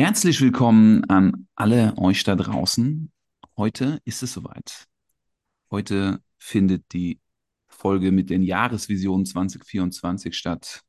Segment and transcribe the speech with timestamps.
[0.00, 3.10] Herzlich willkommen an alle euch da draußen.
[3.56, 4.86] Heute ist es soweit.
[5.72, 7.18] Heute findet die
[7.66, 10.82] Folge mit den Jahresvisionen 2024 statt.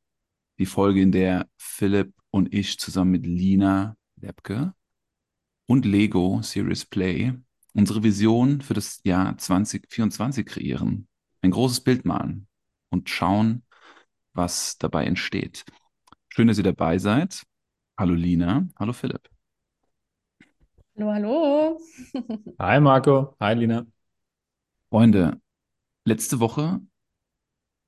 [0.59, 4.75] Die Folge, in der Philipp und ich zusammen mit Lina Lepke
[5.65, 7.33] und Lego Serious Play
[7.73, 11.07] unsere Vision für das Jahr 2024 kreieren.
[11.41, 12.47] Ein großes Bild malen
[12.89, 13.63] und schauen,
[14.33, 15.65] was dabei entsteht.
[16.27, 17.41] Schön, dass ihr dabei seid.
[17.99, 19.29] Hallo Lina, hallo Philipp.
[20.95, 21.79] Hallo, hallo.
[22.57, 23.85] Hi Marco, hi Lina.
[24.89, 25.41] Freunde,
[26.05, 26.79] letzte Woche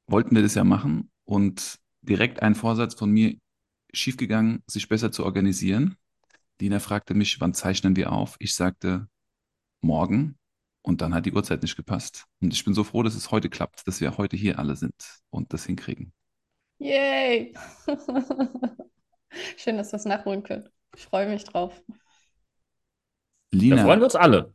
[0.08, 3.38] wollten wir das ja machen und direkt ein Vorsatz von mir
[3.94, 5.96] schiefgegangen, sich besser zu organisieren.
[6.60, 8.36] Lina fragte mich, wann zeichnen wir auf?
[8.40, 9.08] Ich sagte,
[9.80, 10.38] morgen.
[10.82, 12.26] Und dann hat die Uhrzeit nicht gepasst.
[12.42, 15.22] Und ich bin so froh, dass es heute klappt, dass wir heute hier alle sind
[15.30, 16.12] und das hinkriegen.
[16.80, 17.54] Yay!
[19.58, 20.70] Schön, dass wir es nachholen können.
[20.96, 21.82] Ich freue mich drauf.
[23.52, 24.54] Lina, Da freuen wir uns alle.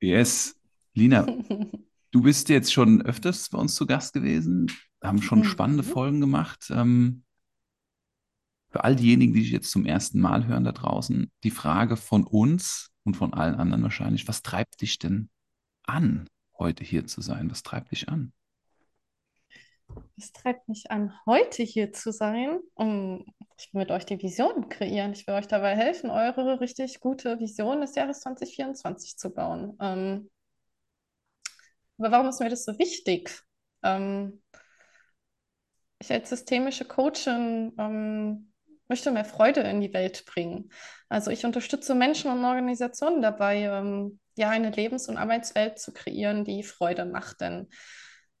[0.00, 0.54] yes.
[0.94, 1.26] Lina,
[2.10, 4.70] du bist jetzt schon öfters bei uns zu Gast gewesen,
[5.02, 5.88] haben schon spannende Mhm.
[5.88, 6.70] Folgen gemacht.
[6.70, 7.24] Ähm,
[8.70, 12.24] für all diejenigen, die dich jetzt zum ersten Mal hören da draußen, die Frage von
[12.24, 15.30] uns und von allen anderen wahrscheinlich, was treibt dich denn
[15.84, 17.50] an, heute hier zu sein?
[17.50, 18.32] Was treibt dich an?
[20.16, 22.58] Es treibt mich an, heute hier zu sein.
[22.74, 23.24] Um,
[23.58, 25.12] ich will mit euch die Vision kreieren.
[25.12, 29.76] Ich will euch dabei helfen, eure richtig gute Vision des Jahres 2024 zu bauen.
[29.80, 30.30] Ähm,
[31.98, 33.40] aber warum ist mir das so wichtig?
[33.82, 34.42] Ähm,
[35.98, 38.52] ich als systemische Coachin ähm,
[38.88, 40.70] möchte mehr Freude in die Welt bringen.
[41.08, 46.44] Also ich unterstütze Menschen und Organisationen dabei, ähm, ja, eine Lebens- und Arbeitswelt zu kreieren,
[46.44, 47.40] die Freude macht.
[47.40, 47.68] Denn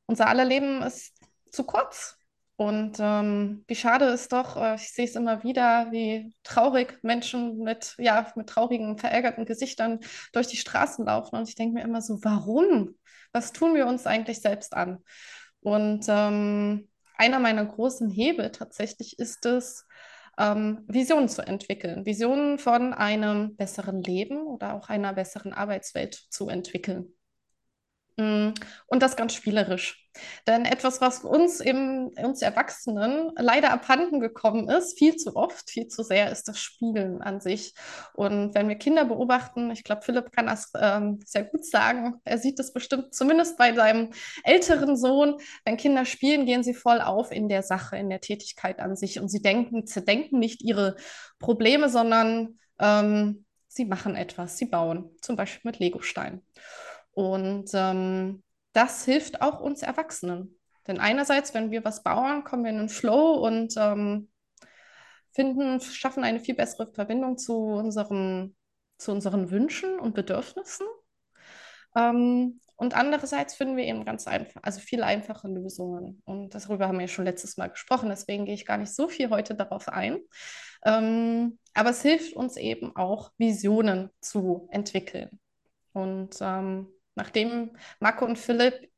[0.06, 1.18] unser aller Leben ist
[1.50, 2.18] zu kurz.
[2.56, 7.58] Und ähm, wie schade ist doch, äh, ich sehe es immer wieder, wie traurig Menschen
[7.58, 10.00] mit, ja, mit traurigen, verärgerten Gesichtern
[10.32, 11.36] durch die Straßen laufen.
[11.36, 12.96] Und ich denke mir immer so, warum?
[13.32, 15.04] Was tun wir uns eigentlich selbst an?
[15.60, 16.88] Und ähm,
[17.18, 19.86] einer meiner großen Hebel tatsächlich ist es,
[20.38, 26.48] ähm, Visionen zu entwickeln, Visionen von einem besseren Leben oder auch einer besseren Arbeitswelt zu
[26.48, 27.15] entwickeln.
[28.18, 28.54] Mm,
[28.86, 30.02] Und das ganz spielerisch.
[30.46, 35.88] Denn etwas, was uns eben, uns Erwachsenen leider abhanden gekommen ist, viel zu oft, viel
[35.88, 37.74] zu sehr, ist das Spielen an sich.
[38.14, 42.38] Und wenn wir Kinder beobachten, ich glaube, Philipp kann das ähm, sehr gut sagen, er
[42.38, 44.10] sieht das bestimmt zumindest bei seinem
[44.44, 48.80] älteren Sohn, wenn Kinder spielen, gehen sie voll auf in der Sache, in der Tätigkeit
[48.80, 49.20] an sich.
[49.20, 50.96] Und sie denken, zerdenken nicht ihre
[51.38, 56.40] Probleme, sondern ähm, sie machen etwas, sie bauen, zum Beispiel mit Legosteinen.
[57.16, 58.42] Und ähm,
[58.74, 60.58] das hilft auch uns Erwachsenen.
[60.86, 64.28] Denn einerseits, wenn wir was bauen, kommen wir in einen Flow und ähm,
[65.32, 68.54] finden, schaffen eine viel bessere Verbindung zu unserem,
[68.98, 70.86] zu unseren Wünschen und Bedürfnissen.
[71.96, 76.20] Ähm, und andererseits finden wir eben ganz einfach, also viel einfache Lösungen.
[76.26, 79.08] Und darüber haben wir ja schon letztes Mal gesprochen, deswegen gehe ich gar nicht so
[79.08, 80.18] viel heute darauf ein.
[80.84, 85.40] Ähm, aber es hilft uns eben auch, Visionen zu entwickeln.
[85.94, 88.90] Und ähm, nachdem Marco und Philipp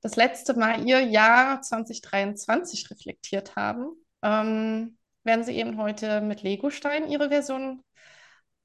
[0.00, 3.86] das letzte Mal ihr Jahr 2023 reflektiert haben,
[4.22, 7.82] ähm, werden sie eben heute mit Legostein ihre Version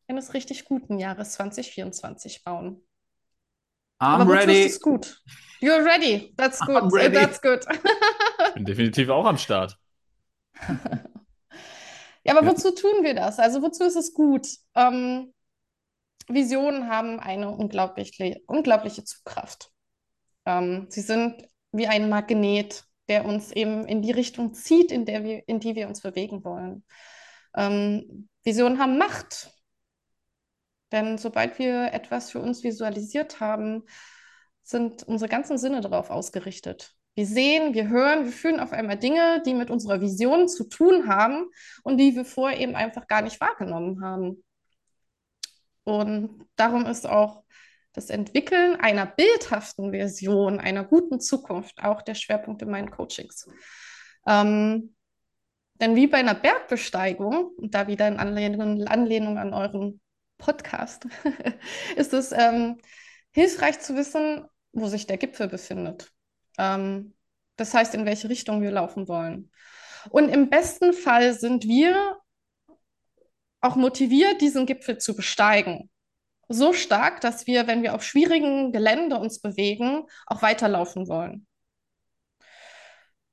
[0.08, 2.82] eines richtig guten Jahres 2024 bauen.
[4.02, 4.66] I'm Aber wozu ist ready.
[4.66, 5.22] es gut?
[5.62, 6.34] You're ready.
[6.38, 6.84] That's good.
[6.84, 7.14] I'm ready.
[7.16, 7.66] That's good.
[8.48, 9.78] Ich bin definitiv auch am Start.
[12.24, 12.54] Ja, aber Ja.
[12.54, 13.40] wozu tun wir das?
[13.40, 14.48] Also wozu ist es gut?
[14.76, 15.34] Ähm,
[16.30, 19.72] Visionen haben eine unglaubliche, unglaubliche Zugkraft.
[20.46, 25.24] Ähm, sie sind wie ein Magnet, der uns eben in die Richtung zieht, in der
[25.24, 26.84] wir, in die wir uns bewegen wollen.
[27.56, 29.52] Ähm, Visionen haben Macht,
[30.92, 33.84] denn sobald wir etwas für uns visualisiert haben,
[34.64, 36.96] sind unsere ganzen Sinne darauf ausgerichtet.
[37.16, 41.08] Wir sehen, wir hören, wir fühlen auf einmal Dinge, die mit unserer Vision zu tun
[41.08, 41.50] haben
[41.84, 44.44] und die wir vorher eben einfach gar nicht wahrgenommen haben.
[45.90, 47.44] Und darum ist auch
[47.94, 53.48] das Entwickeln einer bildhaften Version, einer guten Zukunft auch der Schwerpunkt in meinen Coachings.
[54.28, 54.94] Ähm,
[55.82, 60.00] denn wie bei einer Bergbesteigung, und da wieder in Anlehnung, Anlehnung an euren
[60.38, 61.08] Podcast,
[61.96, 62.78] ist es ähm,
[63.32, 66.12] hilfreich zu wissen, wo sich der Gipfel befindet.
[66.60, 67.16] Ähm,
[67.56, 69.50] das heißt, in welche Richtung wir laufen wollen.
[70.12, 72.19] Und im besten Fall sind wir
[73.62, 75.90] auch motiviert, diesen Gipfel zu besteigen.
[76.48, 81.46] So stark, dass wir, wenn wir auf schwierigem Gelände uns bewegen, auch weiterlaufen wollen.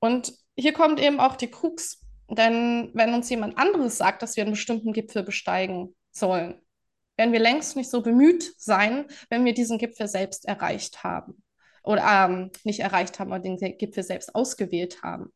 [0.00, 2.02] Und hier kommt eben auch die Krux.
[2.28, 6.61] Denn wenn uns jemand anderes sagt, dass wir einen bestimmten Gipfel besteigen sollen,
[7.17, 11.43] werden wir längst nicht so bemüht sein, wenn wir diesen Gipfel selbst erreicht haben.
[11.82, 15.32] Oder ähm, nicht erreicht haben, aber den Gipfel selbst ausgewählt haben.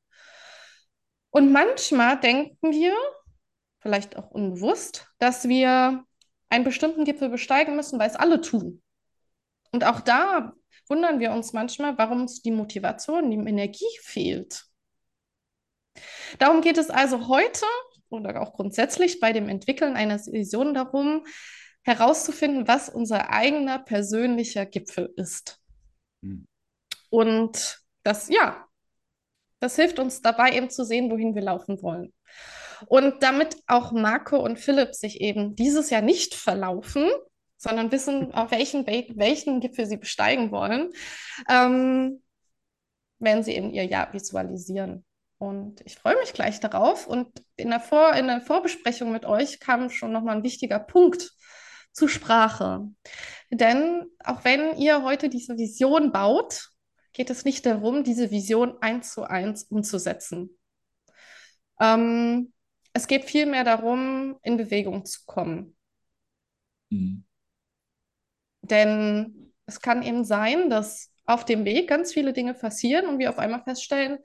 [1.31, 2.94] Und manchmal denken wir,
[3.81, 6.05] vielleicht auch unbewusst, dass wir
[6.49, 8.82] einen bestimmten Gipfel besteigen müssen, weil es alle tun.
[9.73, 10.53] Und auch da
[10.88, 14.65] wundern wir uns manchmal, warum uns die Motivation, die Energie fehlt.
[16.38, 17.67] Darum geht es also heute
[18.09, 21.25] oder auch grundsätzlich bei dem Entwickeln einer Vision darum,
[21.82, 25.61] herauszufinden, was unser eigener persönlicher Gipfel ist.
[26.21, 26.47] Mhm.
[27.09, 28.67] Und das, ja,
[29.61, 32.12] das hilft uns dabei eben zu sehen, wohin wir laufen wollen.
[32.87, 37.09] Und damit auch Marco und Philipp sich eben dieses Jahr nicht verlaufen,
[37.56, 40.91] sondern wissen, auf welchen, welchen Gipfel sie besteigen wollen,
[41.49, 42.23] ähm,
[43.19, 45.05] werden sie eben ihr Jahr visualisieren.
[45.38, 47.06] Und ich freue mich gleich darauf.
[47.06, 51.32] Und in der, Vor in der Vorbesprechung mit euch kam schon nochmal ein wichtiger Punkt
[51.93, 52.88] zur Sprache.
[53.50, 56.71] Denn auch wenn ihr heute diese Vision baut,
[57.12, 60.59] geht es nicht darum, diese Vision eins zu eins umzusetzen.
[61.81, 62.53] Ähm,
[62.92, 65.76] es geht vielmehr darum, in Bewegung zu kommen.
[66.90, 67.25] Mhm.
[68.62, 73.31] Denn es kann eben sein, dass auf dem Weg ganz viele Dinge passieren und wir
[73.31, 74.19] auf einmal feststellen,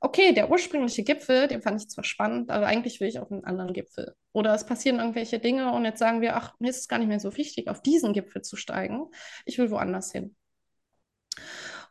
[0.00, 3.44] okay, der ursprüngliche Gipfel, den fand ich zwar spannend, aber eigentlich will ich auf einen
[3.44, 4.14] anderen Gipfel.
[4.32, 7.08] Oder es passieren irgendwelche Dinge und jetzt sagen wir, ach, mir ist es gar nicht
[7.08, 9.06] mehr so wichtig, auf diesen Gipfel zu steigen.
[9.44, 10.34] Ich will woanders hin.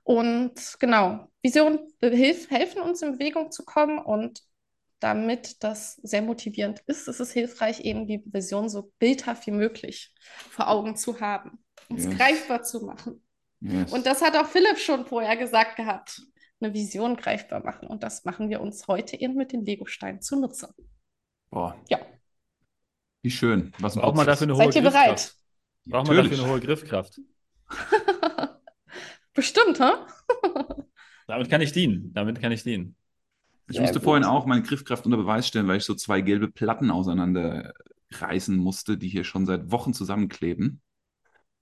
[0.03, 4.41] Und genau, Visionen helfen uns in Bewegung zu kommen und
[5.01, 10.13] damit das sehr motivierend ist, ist es hilfreich, eben die Vision so bildhaft wie möglich
[10.49, 11.59] vor Augen zu haben,
[11.89, 12.17] uns yes.
[12.17, 13.23] greifbar zu machen.
[13.59, 13.91] Yes.
[13.91, 16.21] Und das hat auch Philipp schon vorher gesagt gehabt,
[16.61, 17.87] eine Vision greifbar machen.
[17.87, 20.73] Und das machen wir uns heute eben mit den Legosteinen zunutze.
[21.49, 21.75] Boah.
[21.89, 21.99] Ja.
[23.23, 23.73] Wie schön.
[23.79, 25.33] Was braucht man dafür eine hohe Seid ihr bereit?
[25.85, 27.19] Braucht man dafür eine hohe Griffkraft?
[29.33, 29.91] Bestimmt, hä?
[31.27, 32.13] Damit kann ich dienen.
[32.13, 32.95] Damit kann ich dienen.
[33.71, 34.03] Ich Sehr musste gut.
[34.03, 38.97] vorhin auch meine Griffkraft unter Beweis stellen, weil ich so zwei gelbe Platten auseinanderreißen musste,
[38.97, 40.81] die hier schon seit Wochen zusammenkleben.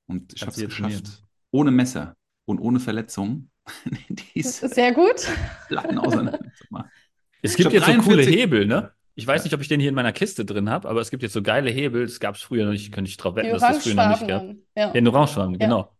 [0.08, 1.24] Und ich habe es geschafft.
[1.52, 2.16] Ohne Messer
[2.46, 3.52] und ohne Verletzung.
[4.36, 5.28] Sehr gut.
[5.68, 6.90] Platten auseinanderzumachen.
[7.44, 8.92] Es gibt jetzt so coole Hebel, ne?
[9.14, 11.22] Ich weiß nicht, ob ich den hier in meiner Kiste drin habe, aber es gibt
[11.22, 12.06] jetzt so geile Hebel.
[12.08, 14.10] Das gab es früher noch nicht, könnte ich drauf wetten, dass es das früher noch
[14.10, 14.46] nicht gab.
[14.76, 14.92] Ja.
[14.92, 15.60] Den Orangefarben, ja.
[15.60, 15.96] genau.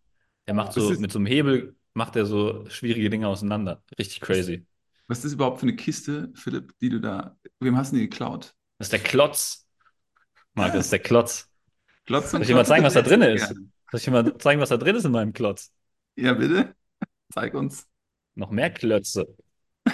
[0.48, 3.84] Der macht so, mit so einem Hebel macht er so schwierige Dinge auseinander.
[4.00, 4.66] Richtig crazy.
[5.10, 7.36] Was ist das überhaupt für eine Kiste, Philipp, die du da.
[7.60, 8.54] Wem hast du die geklaut?
[8.78, 9.68] Das ist der Klotz.
[10.54, 11.50] Marc, das ist der Klotz.
[12.06, 13.48] Klotz Soll ich dir mal zeigen, was da drin ist?
[13.48, 13.66] Soll
[13.96, 15.74] ich dir mal zeigen, was da drin ist in meinem Klotz?
[16.16, 16.76] Ja, bitte.
[17.34, 17.88] Zeig uns.
[18.36, 19.36] Noch mehr Klötze.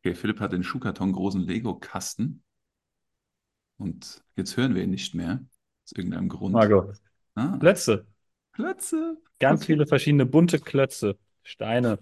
[0.00, 2.42] okay, Philipp hat den Schuhkarton großen Lego-Kasten.
[3.76, 5.44] Und jetzt hören wir ihn nicht mehr.
[5.84, 6.54] Aus irgendeinem Grund.
[6.54, 6.96] Margot.
[7.34, 7.58] Ah.
[7.58, 8.06] Klötze.
[8.52, 9.18] Klötze.
[9.38, 11.18] Ganz viele verschiedene bunte Klötze.
[11.42, 11.98] Steine.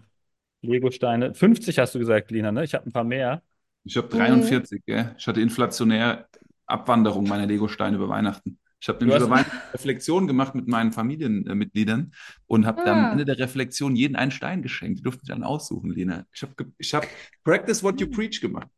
[0.62, 1.34] Lego-Steine.
[1.34, 2.64] 50 hast du gesagt, Lina, ne?
[2.64, 3.42] Ich habe ein paar mehr.
[3.84, 4.82] Ich habe 43, mhm.
[4.86, 5.14] gell?
[5.18, 6.28] Ich hatte inflationär
[6.66, 8.58] Abwanderung meiner Lego-Steine über Weihnachten.
[8.80, 12.12] Ich habe nämlich über Weihnachten Reflexion gemacht mit meinen Familienmitgliedern
[12.46, 12.84] und habe ah.
[12.84, 14.98] dann am Ende der Reflexion jeden einen Stein geschenkt.
[14.98, 16.24] Die durften sich dann aussuchen, Lina.
[16.32, 17.06] Ich habe ich hab
[17.44, 18.12] Practice what you hm.
[18.12, 18.68] preach gemacht.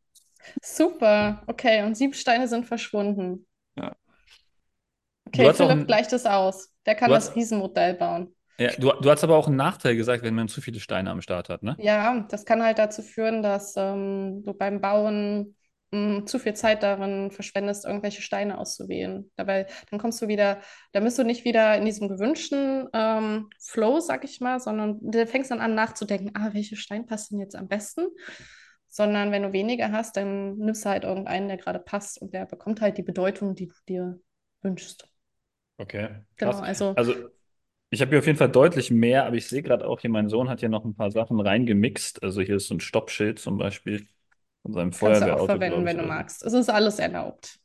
[0.61, 1.83] Super, okay.
[1.85, 3.45] Und sieben Steine sind verschwunden.
[3.77, 3.95] Ja.
[5.25, 6.69] Okay, Philipp gleicht es aus.
[6.85, 8.35] Der kann das Riesenmodell bauen.
[8.57, 11.21] Ja, du, du hast aber auch einen Nachteil gesagt, wenn man zu viele Steine am
[11.21, 11.75] Start hat, ne?
[11.79, 15.55] Ja, das kann halt dazu führen, dass ähm, du beim Bauen
[15.91, 19.31] mh, hm, zu viel Zeit darin verschwendest, irgendwelche Steine auszuwählen.
[19.35, 23.99] Dabei, dann kommst du wieder, da bist du nicht wieder in diesem gewünschten ähm, Flow,
[23.99, 27.55] sag ich mal, sondern du fängst dann an nachzudenken, ah, welche Stein passt denn jetzt
[27.55, 28.07] am besten?
[28.87, 32.45] Sondern wenn du weniger hast, dann nimmst du halt irgendeinen, der gerade passt und der
[32.45, 34.19] bekommt halt die Bedeutung, die du dir
[34.61, 35.09] wünschst.
[35.79, 36.09] Okay.
[36.37, 37.15] Genau, also, also
[37.93, 40.29] ich habe hier auf jeden Fall deutlich mehr, aber ich sehe gerade auch hier, mein
[40.29, 42.23] Sohn hat hier noch ein paar Sachen reingemixt.
[42.23, 44.07] Also hier ist so ein Stoppschild zum Beispiel
[44.63, 45.27] von seinem Feuerwehrauto.
[45.27, 46.43] Kannst du auch verwenden, wenn du magst.
[46.43, 47.59] Es ist alles erlaubt.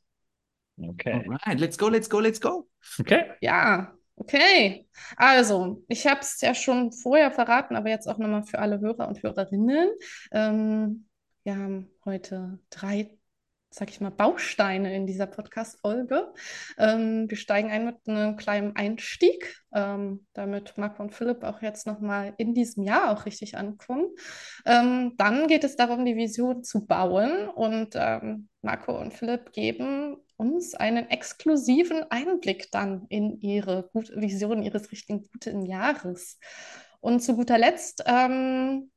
[0.81, 1.25] Okay.
[1.29, 2.69] Alright, let's go, let's go, let's go.
[3.01, 3.31] Okay.
[3.41, 4.87] Ja, okay.
[5.17, 9.09] Also, ich habe es ja schon vorher verraten, aber jetzt auch nochmal für alle Hörer
[9.09, 9.91] und Hörerinnen.
[10.31, 11.07] Ähm,
[11.43, 13.18] wir haben heute drei
[13.71, 16.33] sag ich mal, Bausteine in dieser Podcast-Folge.
[16.79, 21.87] Ähm, wir steigen ein mit einem kleinen Einstieg, ähm, damit Marco und Philipp auch jetzt
[21.87, 24.07] nochmal in diesem Jahr auch richtig ankommen.
[24.65, 30.17] Ähm, dann geht es darum, die Vision zu bauen und ähm, Marco und Philipp geben
[30.37, 36.39] uns einen exklusiven Einblick dann in ihre gute Vision ihres richtigen guten Jahres.
[37.01, 38.91] Und zu guter Letzt ähm,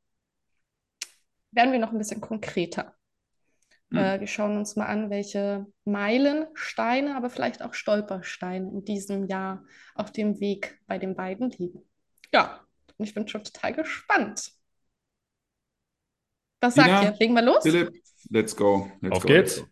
[1.52, 2.96] werden wir noch ein bisschen konkreter.
[3.92, 3.98] Hm.
[3.98, 9.66] Äh, wir schauen uns mal an, welche Meilensteine, aber vielleicht auch Stolpersteine in diesem Jahr
[9.96, 11.88] auf dem Weg bei den beiden liegen.
[12.34, 12.66] Ja,
[12.98, 14.52] und ich bin schon total gespannt.
[16.62, 17.18] Was sagt Tina, ihr?
[17.20, 17.64] Legen wir los?
[17.64, 17.92] Philipp,
[18.30, 18.90] let's go.
[19.02, 19.66] Let's Auf go, geht's.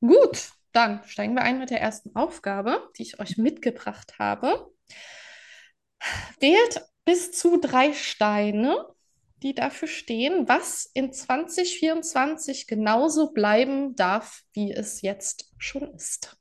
[0.00, 4.70] Gut, dann steigen wir ein mit der ersten Aufgabe, die ich euch mitgebracht habe.
[6.38, 8.86] Wählt bis zu drei Steine,
[9.42, 16.36] die dafür stehen, was in 2024 genauso bleiben darf, wie es jetzt schon ist.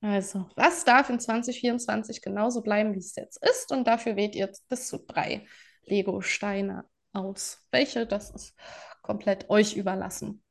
[0.00, 3.72] Also, was darf in 2024 genauso bleiben, wie es jetzt ist?
[3.72, 5.46] Und dafür wählt ihr bis zu drei
[5.84, 7.66] Lego-Steine aus.
[7.70, 8.54] Welche, das ist
[9.02, 10.42] komplett euch überlassen.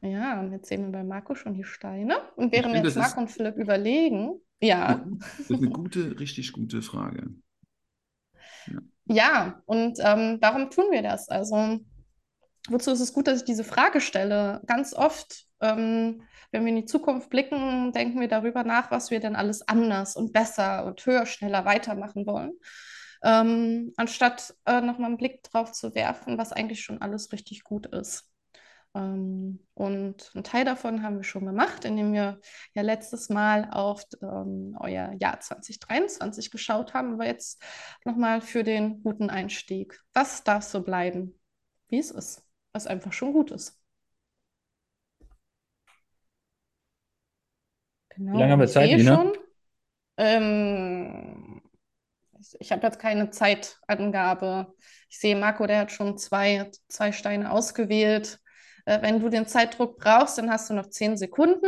[0.00, 2.16] Ja, und jetzt sehen wir bei Marco schon die Steine.
[2.36, 5.04] Und während finde, jetzt Marco und Philipp überlegen, ja.
[5.38, 7.30] Das ist eine gute, richtig gute Frage.
[8.66, 11.28] Ja, ja und ähm, warum tun wir das?
[11.28, 11.80] Also,
[12.68, 14.62] wozu ist es gut, dass ich diese Frage stelle?
[14.66, 19.20] Ganz oft, ähm, wenn wir in die Zukunft blicken, denken wir darüber nach, was wir
[19.20, 22.52] denn alles anders und besser und höher, schneller weitermachen wollen
[23.22, 27.86] ähm, anstatt äh, nochmal einen Blick drauf zu werfen, was eigentlich schon alles richtig gut
[27.86, 28.28] ist.
[28.94, 32.40] Ähm, und einen Teil davon haben wir schon gemacht, indem wir
[32.74, 37.62] ja letztes Mal auf ähm, euer Jahr 2023 geschaut haben, aber jetzt
[38.04, 39.98] nochmal für den guten Einstieg.
[40.12, 41.38] Was darf so bleiben,
[41.88, 43.78] wie es ist, was einfach schon gut ist?
[48.10, 48.34] Genau.
[48.34, 49.16] Wie lange haben wir Zeit, Nina?
[49.16, 49.32] Schon,
[50.18, 51.62] ähm,
[52.58, 54.74] ich habe jetzt keine Zeitangabe.
[55.08, 58.41] Ich sehe, Marco, der hat schon zwei, zwei Steine ausgewählt.
[58.84, 61.66] Äh, wenn du den Zeitdruck brauchst, dann hast du noch zehn Sekunden.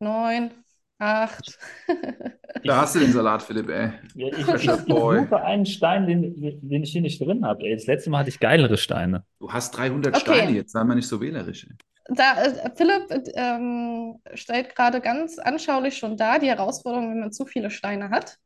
[0.00, 0.50] Neun,
[0.98, 1.58] acht.
[2.64, 3.92] da hast du den Salat, Philipp, ey.
[4.14, 7.68] Ja, ich, ich, ich suche einen Stein, den, den ich hier nicht drin habe.
[7.70, 9.24] Das letzte Mal hatte ich geilere Steine.
[9.40, 10.24] Du hast 300 okay.
[10.24, 11.66] Steine, jetzt sei mal nicht so wählerisch.
[12.08, 17.32] Da, äh, Philipp äh, ähm, stellt gerade ganz anschaulich schon dar die Herausforderung, wenn man
[17.32, 18.38] zu viele Steine hat.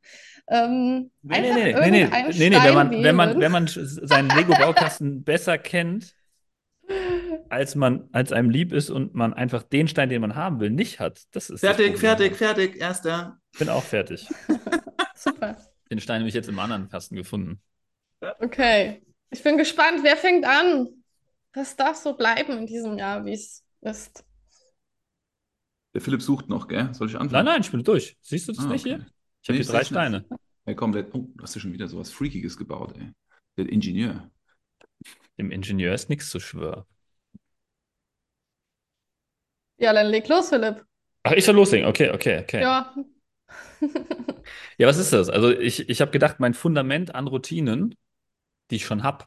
[0.49, 4.29] Ähm, nee, nee, nee, nee, nee, nee, nee, wenn man, wenn man, wenn man seinen
[4.31, 6.15] Lego-Baukasten besser kennt,
[7.49, 10.71] als man, als einem lieb ist und man einfach den Stein, den man haben will,
[10.71, 11.23] nicht hat.
[11.33, 13.39] Das ist fertig, fertig, fertig, erster.
[13.53, 14.29] Ich bin auch fertig.
[15.15, 15.57] Super.
[15.91, 17.61] Den Stein habe ich jetzt im anderen Kasten gefunden.
[18.41, 19.03] Okay.
[19.31, 20.89] Ich bin gespannt, wer fängt an?
[21.53, 24.25] Das darf so bleiben in diesem Jahr, wie es ist.
[25.95, 26.93] Der Philipp sucht noch, gell?
[26.95, 27.45] Soll ich anfangen?
[27.45, 28.17] Nein, nein, ich bin durch.
[28.23, 28.97] Siehst du das ah, nicht okay.
[28.97, 29.07] hier?
[29.43, 30.25] Ich habe hier drei Steine.
[30.65, 33.13] Hey, komm, oh, du hast ja schon wieder sowas Freakiges gebaut, ey.
[33.59, 34.31] Der Ingenieur.
[35.39, 36.85] Dem Ingenieur ist nichts zu schwören.
[39.79, 40.85] Ja, dann leg los, Philipp.
[41.25, 41.87] Ach, ich soll loslegen.
[41.87, 42.63] Okay, okay, okay.
[42.63, 42.95] Ja.
[44.79, 45.29] ja, was ist das?
[45.29, 47.95] Also ich, ich habe gedacht, mein Fundament an Routinen,
[48.71, 49.27] die ich schon habe.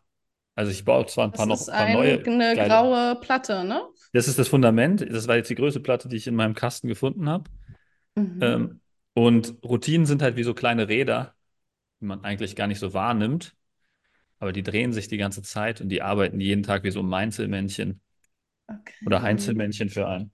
[0.56, 2.24] Also ich baue zwar ein paar das noch ein paar neue.
[2.24, 2.68] Eine geile.
[2.70, 3.82] graue Platte, ne?
[4.14, 5.06] Das ist das Fundament.
[5.10, 7.50] Das war jetzt die größte Platte, die ich in meinem Kasten gefunden habe.
[8.16, 8.40] Mhm.
[8.42, 8.82] Ähm,
[9.14, 11.36] und Routinen sind halt wie so kleine Räder,
[12.00, 13.56] die man eigentlich gar nicht so wahrnimmt.
[14.40, 17.14] Aber die drehen sich die ganze Zeit und die arbeiten jeden Tag wie so ein
[17.14, 18.02] Einzelmännchen.
[18.68, 18.94] Okay.
[19.06, 20.32] Oder Einzelmännchen für einen.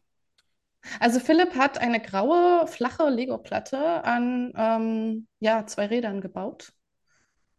[1.00, 6.74] Also Philipp hat eine graue, flache Lego-Platte an ähm, ja, zwei Rädern gebaut.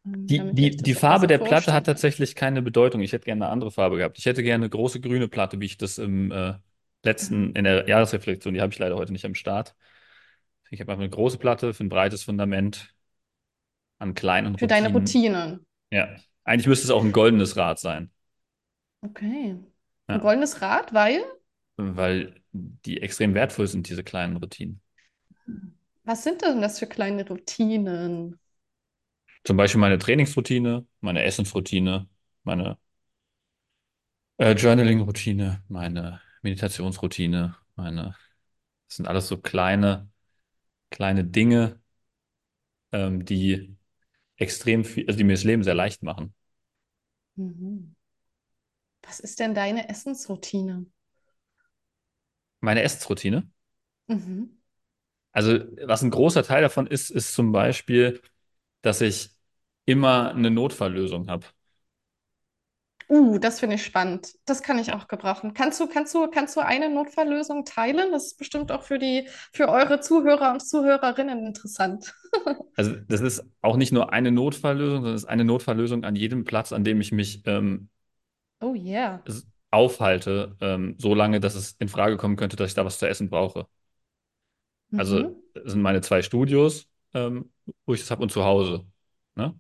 [0.05, 3.01] Ähm, die, die, die Farbe der Platte hat tatsächlich keine Bedeutung.
[3.01, 4.19] Ich hätte gerne eine andere Farbe gehabt.
[4.19, 6.55] Ich hätte gerne eine große grüne Platte, wie ich das im äh,
[7.05, 7.57] letzten, mhm.
[7.57, 9.75] in der Jahresreflexion, die habe ich leider heute nicht am Start.
[10.71, 12.95] Ich habe einfach eine große Platte für ein breites Fundament
[13.99, 15.67] an kleinen Für deine Routinen.
[15.91, 16.09] Ja.
[16.45, 18.11] Eigentlich müsste es auch ein goldenes Rad sein.
[19.03, 19.57] Okay.
[20.07, 20.19] Ein ja.
[20.19, 21.23] goldenes Rad, weil?
[21.77, 24.81] Weil die extrem wertvoll sind, diese kleinen Routinen.
[26.05, 28.39] Was sind denn das für kleine Routinen?
[29.45, 32.09] Zum Beispiel meine Trainingsroutine, meine Essensroutine,
[32.45, 32.79] meine
[34.39, 38.17] äh, Journaling-Routine, meine Meditationsroutine, meine.
[38.89, 40.11] Das sind alles so kleine
[40.91, 41.81] kleine Dinge,
[42.93, 43.77] ähm, die
[44.37, 46.35] extrem viel, also die mir das Leben sehr leicht machen.
[47.37, 47.95] Mhm.
[49.03, 50.87] Was ist denn deine Essensroutine?
[52.63, 53.51] Meine Essensroutine?
[54.09, 54.59] Mhm.
[55.33, 58.21] Also, was ein großer Teil davon ist, ist zum Beispiel,
[58.83, 59.31] dass ich
[59.85, 61.47] immer eine Notfalllösung habe.
[63.09, 64.33] Uh, das finde ich spannend.
[64.47, 65.53] Das kann ich auch gebrauchen.
[65.53, 68.11] Kannst du, kannst du, kannst du eine Notfalllösung teilen?
[68.13, 72.15] Das ist bestimmt auch für die, für eure Zuhörer und Zuhörerinnen interessant.
[72.75, 76.45] Also das ist auch nicht nur eine Notfalllösung, sondern es ist eine Notfalllösung an jedem
[76.45, 77.91] Platz, an dem ich mich ähm,
[78.63, 79.21] oh yeah.
[79.73, 83.09] Aufhalte, ähm, so lange, dass es in Frage kommen könnte, dass ich da was zu
[83.09, 83.67] essen brauche.
[84.97, 85.37] Also mhm.
[85.55, 87.51] das sind meine zwei Studios, ähm,
[87.87, 88.85] wo ich das habe, und zu Hause.
[89.35, 89.59] Ne?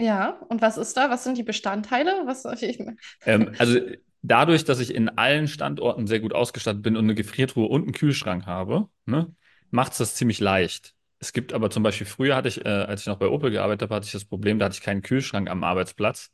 [0.00, 1.10] Ja, und was ist da?
[1.10, 2.22] Was sind die Bestandteile?
[2.26, 2.78] Was, ich...
[3.24, 3.78] ähm, also
[4.22, 7.92] dadurch, dass ich in allen Standorten sehr gut ausgestattet bin und eine Gefriertruhe und einen
[7.92, 9.34] Kühlschrank habe, ne,
[9.70, 10.94] macht es das ziemlich leicht.
[11.20, 13.82] Es gibt aber zum Beispiel, früher hatte ich, äh, als ich noch bei Opel gearbeitet
[13.82, 16.32] habe, hatte ich das Problem, da hatte ich keinen Kühlschrank am Arbeitsplatz.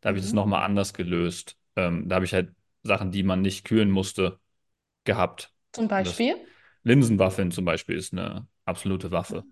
[0.00, 0.36] Da habe ich das mhm.
[0.36, 1.56] nochmal anders gelöst.
[1.76, 2.50] Ähm, da habe ich halt
[2.82, 4.38] Sachen, die man nicht kühlen musste,
[5.04, 5.52] gehabt.
[5.72, 6.36] Zum Beispiel?
[6.82, 9.44] Linsenwaffeln zum Beispiel ist eine absolute Waffe.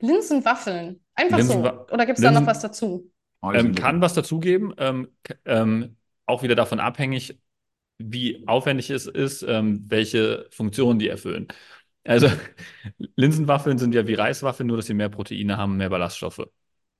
[0.00, 1.00] Linsenwaffeln?
[1.14, 1.94] Einfach Linsenwa so?
[1.94, 3.10] Oder gibt es da noch was dazu?
[3.42, 4.74] Ähm, kann was dazugeben.
[4.78, 5.08] Ähm,
[5.44, 7.38] ähm, auch wieder davon abhängig,
[7.98, 11.48] wie aufwendig es ist, ähm, welche Funktionen die erfüllen.
[12.04, 12.28] Also
[13.16, 16.46] Linsenwaffeln sind ja wie Reiswaffeln, nur dass sie mehr Proteine haben, mehr Ballaststoffe.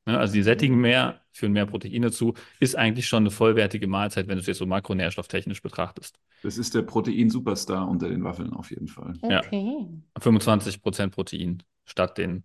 [0.06, 4.28] Ja, also die sättigen mehr, führen mehr Proteine zu, ist eigentlich schon eine vollwertige Mahlzeit,
[4.28, 6.18] wenn du es jetzt so makronährstofftechnisch betrachtest.
[6.42, 9.14] Das ist der Protein-Superstar unter den Waffeln auf jeden Fall.
[9.20, 9.86] Okay.
[10.16, 10.20] Ja.
[10.20, 12.44] 25% Protein statt den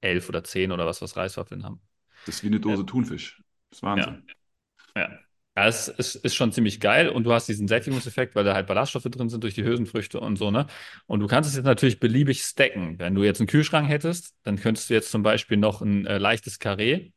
[0.00, 1.80] 11 oder 10 oder was, was Reiswaffeln haben.
[2.26, 2.82] Das ist wie eine Dose ja.
[2.84, 3.42] Thunfisch.
[3.70, 4.22] Das ist Wahnsinn.
[4.96, 5.02] Ja.
[5.02, 5.18] ja.
[5.56, 8.66] Ja, es ist, ist, schon ziemlich geil und du hast diesen Sättigungseffekt, weil da halt
[8.66, 10.66] Ballaststoffe drin sind durch die Hülsenfrüchte und so, ne?
[11.06, 12.98] Und du kannst es jetzt natürlich beliebig stacken.
[12.98, 16.18] Wenn du jetzt einen Kühlschrank hättest, dann könntest du jetzt zum Beispiel noch ein äh,
[16.18, 17.12] leichtes Karree,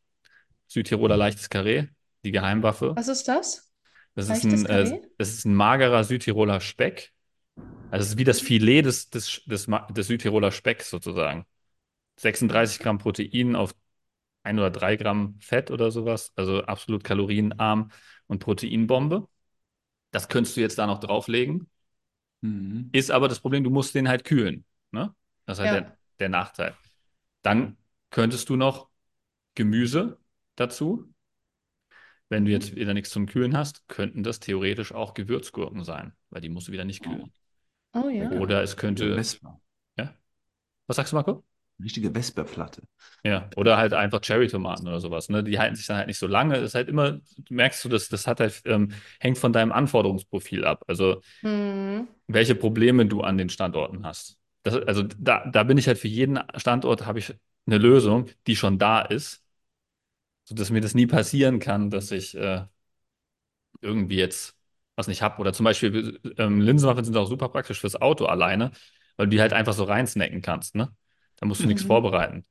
[0.68, 1.88] Südtiroler leichtes Karree,
[2.24, 2.96] die Geheimwaffe.
[2.96, 3.72] Was ist das?
[4.14, 7.12] Das ist, ein, äh, das ist ein magerer Südtiroler Speck.
[7.90, 11.46] Also es ist wie das Filet des, des, des, des Südtiroler Specks sozusagen.
[12.18, 13.74] 36 Gramm Protein auf
[14.48, 17.92] ein oder drei Gramm Fett oder sowas, also absolut kalorienarm
[18.28, 19.28] und Proteinbombe.
[20.12, 21.70] Das könntest du jetzt da noch drauflegen.
[22.42, 22.90] Mhm.
[22.94, 24.64] Ist aber das Problem, du musst den halt kühlen.
[24.92, 25.14] Ne?
[25.46, 25.82] Das ist halt ja.
[25.82, 26.76] der, der Nachteil.
[27.42, 27.78] Dann
[28.10, 28.90] könntest du noch
[29.54, 30.18] Gemüse
[30.56, 31.14] dazu.
[32.30, 36.42] Wenn du jetzt wieder nichts zum Kühlen hast, könnten das theoretisch auch Gewürzgurken sein, weil
[36.42, 37.32] die musst du wieder nicht kühlen.
[37.94, 38.32] Oh ja.
[38.32, 39.22] Oder es könnte.
[39.98, 40.14] Ja?
[40.88, 41.44] Was sagst du, Marco?
[41.84, 42.84] Richtige Vesperplatte.
[43.24, 45.30] Ja, oder halt einfach Cherry-Tomaten oder sowas.
[45.30, 45.44] Ne?
[45.44, 46.56] Die halten sich dann halt nicht so lange.
[46.56, 49.72] Das ist halt immer, du merkst du, das, das hat halt, ähm, hängt von deinem
[49.72, 50.84] Anforderungsprofil ab.
[50.88, 52.08] Also hm.
[52.28, 54.38] welche Probleme du an den Standorten hast.
[54.64, 57.34] Das, also da, da bin ich halt für jeden Standort habe ich
[57.66, 59.44] eine Lösung, die schon da ist,
[60.46, 62.64] sodass mir das nie passieren kann, dass ich äh,
[63.82, 64.56] irgendwie jetzt
[64.96, 65.40] was nicht habe.
[65.40, 68.72] Oder zum Beispiel ähm, Linsenwaffeln sind auch super praktisch fürs Auto alleine,
[69.16, 70.76] weil du die halt einfach so reinsnacken kannst.
[70.76, 70.90] Ne?
[71.38, 71.70] Da musst du mhm.
[71.70, 72.46] nichts vorbereiten.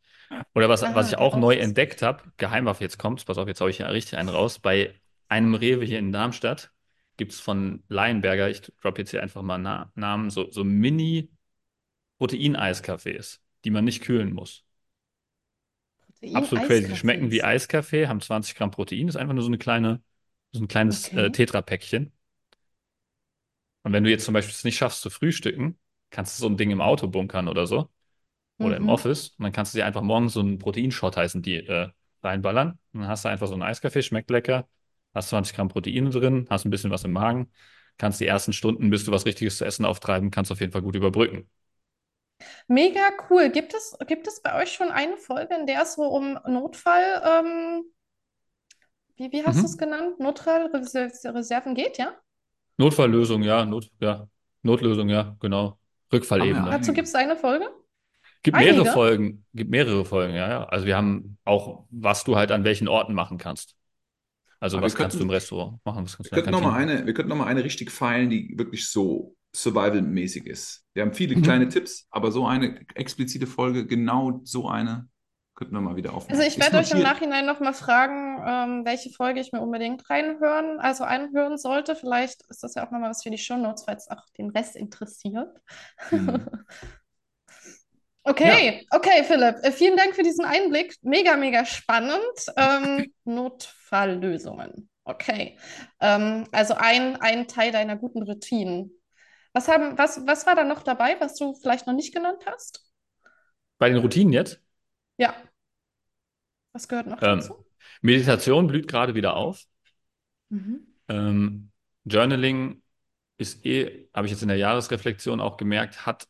[0.54, 3.70] Oder was, was ich auch neu entdeckt habe, Geheimwaffe, jetzt kommt's, pass auf, jetzt habe
[3.70, 4.58] ich ja richtig einen raus.
[4.58, 4.92] Bei
[5.28, 6.72] einem Rewe hier in Darmstadt
[7.16, 13.40] gibt es von Leinberger, ich droppe jetzt hier einfach mal Na Namen, so, so Mini-Protein-Eiskaffees,
[13.64, 14.64] die man nicht kühlen muss.
[16.20, 16.88] Protein Absolut crazy.
[16.88, 20.02] Die schmecken wie Eiskaffee, haben 20 Gramm Protein, ist einfach nur so eine kleine,
[20.52, 21.26] so ein kleines okay.
[21.26, 22.12] äh, Tetra-Päckchen.
[23.82, 25.78] Und wenn du jetzt zum Beispiel es nicht schaffst zu frühstücken,
[26.10, 27.90] kannst du so ein Ding im Auto bunkern oder so
[28.58, 28.84] oder mhm.
[28.84, 29.28] im Office.
[29.38, 31.88] Und dann kannst du dir einfach morgens so einen Proteinshot heißen, die äh,
[32.22, 32.78] reinballern.
[32.92, 34.68] Und dann hast du einfach so einen Eiskaffee, schmeckt lecker,
[35.14, 37.50] hast 20 Gramm Proteine drin, hast ein bisschen was im Magen,
[37.98, 40.82] kannst die ersten Stunden, bis du was Richtiges zu essen auftreiben, kannst auf jeden Fall
[40.82, 41.48] gut überbrücken.
[42.68, 43.48] Mega cool.
[43.50, 47.22] Gibt es, gibt es bei euch schon eine Folge, in der es so um Notfall,
[47.24, 47.84] ähm,
[49.16, 49.60] wie, wie hast mhm.
[49.60, 50.20] du es genannt?
[50.20, 52.14] Notfallreserven geht, ja?
[52.76, 53.64] Notfalllösung, ja.
[53.64, 54.28] Not, ja.
[54.62, 55.78] Notlösung, ja, genau.
[56.12, 56.70] Rückfallebene.
[56.70, 57.66] Dazu gibt es eine Folge?
[58.46, 58.74] Gibt Einige?
[58.74, 60.64] mehrere Folgen, gibt mehrere Folgen, ja, ja.
[60.66, 63.74] Also wir haben auch, was du halt an welchen Orten machen kannst.
[64.60, 66.04] Also Aber was kannst könnten, du im Restaurant machen?
[66.04, 68.54] Was kannst wir, könnten noch mal eine, wir könnten noch mal eine richtig feilen, die
[68.56, 70.84] wirklich so survival-mäßig ist.
[70.94, 71.42] Wir haben viele mhm.
[71.42, 75.08] kleine Tipps, aber so eine explizite Folge, genau so eine,
[75.56, 76.38] könnten wir mal wieder aufnehmen.
[76.38, 80.08] Also ich werde euch im Nachhinein noch mal fragen, ähm, welche Folge ich mir unbedingt
[80.08, 81.96] reinhören, also einhören sollte.
[81.96, 84.50] Vielleicht ist das ja auch noch mal was für die Show Notes, falls auch den
[84.50, 85.52] Rest interessiert.
[86.12, 86.46] Mhm.
[88.28, 88.98] Okay, ja.
[88.98, 89.56] okay, Philipp.
[89.62, 90.96] Äh, vielen Dank für diesen Einblick.
[91.02, 92.46] Mega, mega spannend.
[92.56, 94.90] Ähm, Notfalllösungen.
[95.04, 95.56] Okay.
[96.00, 98.90] Ähm, also ein, ein Teil deiner guten Routinen.
[99.52, 102.84] Was, haben, was, was war da noch dabei, was du vielleicht noch nicht genannt hast?
[103.78, 104.60] Bei den Routinen jetzt?
[105.18, 105.34] Ja.
[106.72, 107.64] Was gehört noch ähm, dazu?
[108.02, 109.62] Meditation blüht gerade wieder auf.
[110.48, 110.84] Mhm.
[111.08, 111.70] Ähm,
[112.04, 112.82] Journaling
[113.38, 116.26] ist eh, habe ich jetzt in der Jahresreflexion auch gemerkt, hat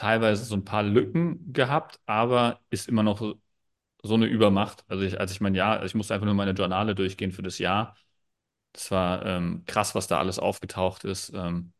[0.00, 3.20] teilweise so ein paar Lücken gehabt, aber ist immer noch
[4.02, 4.84] so, eine Übermacht.
[4.88, 7.58] Also ich, als ich mein Jahr, ich musste einfach nur meine Journale durchgehen für das
[7.58, 7.96] Jahr.
[8.72, 11.32] Das war ähm, krass, was da alles aufgetaucht ist.
[11.34, 11.74] Ähm,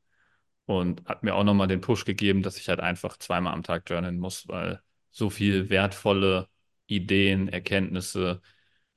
[0.67, 3.89] und hat mir auch nochmal den Push gegeben, dass ich halt einfach zweimal am Tag
[3.89, 6.49] journalen muss, weil so viel wertvolle
[6.87, 8.43] Ideen, Erkenntnisse,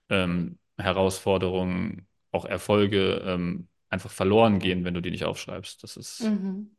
[0.09, 5.81] ähm, Herausforderungen, auch Erfolge ähm, einfach verloren gehen, wenn du die nicht aufschreibst.
[5.81, 6.75] Das ist mhm.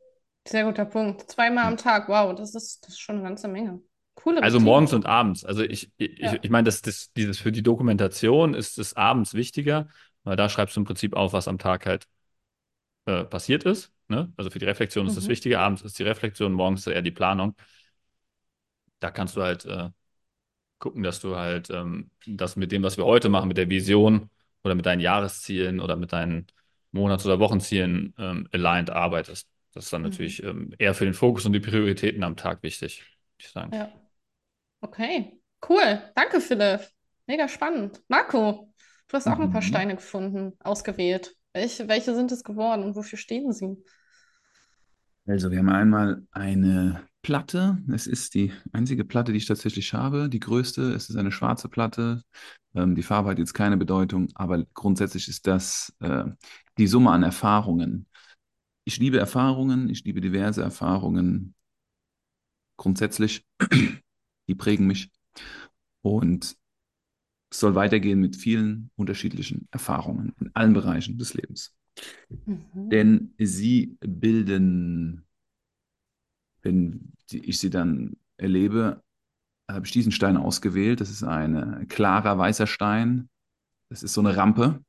[0.47, 1.29] Sehr guter Punkt.
[1.29, 3.81] Zweimal am Tag, wow, das ist, das ist schon eine ganze Menge.
[4.13, 5.43] Coole also morgens und abends.
[5.43, 6.35] Also ich, ich, ja.
[6.41, 9.87] ich meine, das, das, dieses für die Dokumentation ist es abends wichtiger,
[10.23, 12.07] weil da schreibst du im Prinzip auf, was am Tag halt
[13.05, 13.91] äh, passiert ist.
[14.07, 14.31] Ne?
[14.37, 15.09] Also für die Reflexion mhm.
[15.09, 17.55] ist das Wichtige, abends ist die Reflexion, morgens eher die Planung.
[18.99, 19.89] Da kannst du halt äh,
[20.79, 24.29] gucken, dass du halt ähm, das mit dem, was wir heute machen, mit der Vision
[24.63, 26.47] oder mit deinen Jahreszielen oder mit deinen
[26.91, 29.47] Monats- oder Wochenzielen ähm, aligned arbeitest.
[29.75, 30.09] Das ist dann mhm.
[30.09, 33.75] natürlich ähm, eher für den Fokus und die Prioritäten am Tag wichtig, würde ich sagen.
[33.75, 33.91] Ja.
[34.81, 36.01] Okay, cool.
[36.15, 36.87] Danke, Philipp.
[37.27, 38.01] Mega spannend.
[38.07, 38.73] Marco,
[39.07, 39.43] du hast auch mhm.
[39.43, 39.65] ein paar mhm.
[39.65, 41.35] Steine gefunden, ausgewählt.
[41.53, 43.75] Welche, welche sind es geworden und wofür stehen sie?
[45.27, 47.79] Also, wir haben einmal eine Platte.
[47.91, 50.29] Es ist die einzige Platte, die ich tatsächlich habe.
[50.29, 50.93] Die größte.
[50.93, 52.21] Es ist eine schwarze Platte.
[52.75, 56.25] Ähm, die Farbe hat jetzt keine Bedeutung, aber grundsätzlich ist das äh,
[56.77, 58.05] die Summe an Erfahrungen.
[58.85, 61.55] Ich liebe Erfahrungen, ich liebe diverse Erfahrungen.
[62.77, 63.43] Grundsätzlich,
[64.47, 65.11] die prägen mich.
[66.03, 66.55] Und
[67.49, 71.75] es soll weitergehen mit vielen unterschiedlichen Erfahrungen in allen Bereichen des Lebens.
[72.45, 72.89] Mhm.
[72.91, 75.25] Denn sie bilden,
[76.61, 79.01] wenn ich sie dann erlebe,
[79.67, 81.01] habe ich diesen Stein ausgewählt.
[81.01, 83.29] Das ist ein klarer weißer Stein.
[83.89, 84.84] Das ist so eine Rampe.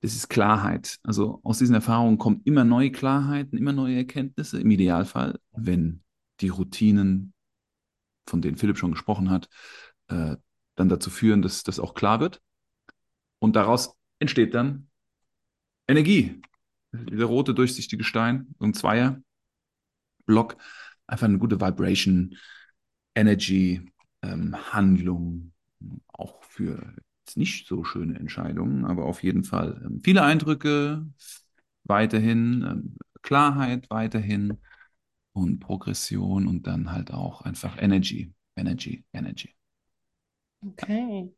[0.00, 0.98] Das ist Klarheit.
[1.02, 4.60] Also aus diesen Erfahrungen kommt immer neue Klarheiten, immer neue Erkenntnisse.
[4.60, 6.02] Im Idealfall, wenn
[6.40, 7.32] die Routinen,
[8.28, 9.48] von denen Philipp schon gesprochen hat,
[10.08, 10.36] äh,
[10.76, 12.40] dann dazu führen, dass das auch klar wird.
[13.40, 14.88] Und daraus entsteht dann
[15.88, 16.40] Energie.
[16.92, 19.22] Dieser rote durchsichtige Stein, so ein Zweierblock,
[21.06, 22.36] einfach eine gute Vibration,
[23.14, 23.90] Energy,
[24.22, 25.52] ähm, Handlung,
[26.08, 26.94] auch für
[27.36, 31.06] nicht so schöne Entscheidungen, aber auf jeden Fall ähm, viele Eindrücke,
[31.84, 34.58] weiterhin ähm, Klarheit, weiterhin
[35.32, 39.54] und Progression und dann halt auch einfach Energy, Energy, Energy.
[40.66, 41.32] Okay.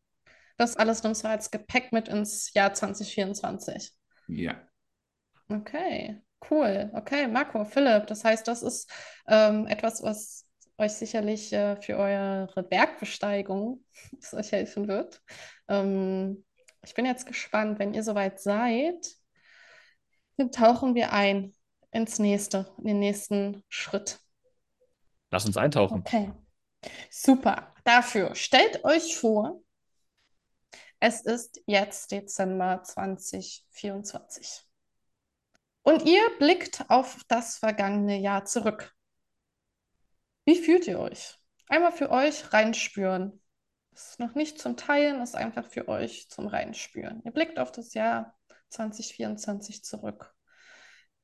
[0.56, 3.92] Das alles nimmst du als Gepäck mit ins Jahr 2024.
[4.28, 4.60] Ja.
[5.48, 6.90] Okay, cool.
[6.94, 8.90] Okay, Marco, Philipp, das heißt, das ist
[9.26, 10.46] ähm, etwas, was
[10.80, 13.84] euch sicherlich äh, für eure Bergbesteigung
[14.32, 15.22] euch helfen wird.
[15.68, 16.44] Ähm,
[16.82, 19.06] ich bin jetzt gespannt, wenn ihr soweit seid,
[20.36, 21.54] dann tauchen wir ein
[21.92, 24.18] ins nächste, in den nächsten Schritt.
[25.30, 26.00] Lass uns eintauchen.
[26.00, 26.32] Okay,
[27.10, 27.74] super.
[27.84, 29.62] Dafür stellt euch vor,
[30.98, 34.66] es ist jetzt Dezember 2024.
[35.82, 38.94] Und ihr blickt auf das vergangene Jahr zurück.
[40.50, 41.38] Wie fühlt ihr euch?
[41.68, 43.40] Einmal für euch reinspüren.
[43.92, 47.22] Das ist noch nicht zum Teilen, ist einfach für euch zum Reinspüren.
[47.24, 48.36] Ihr blickt auf das Jahr
[48.70, 50.34] 2024 zurück.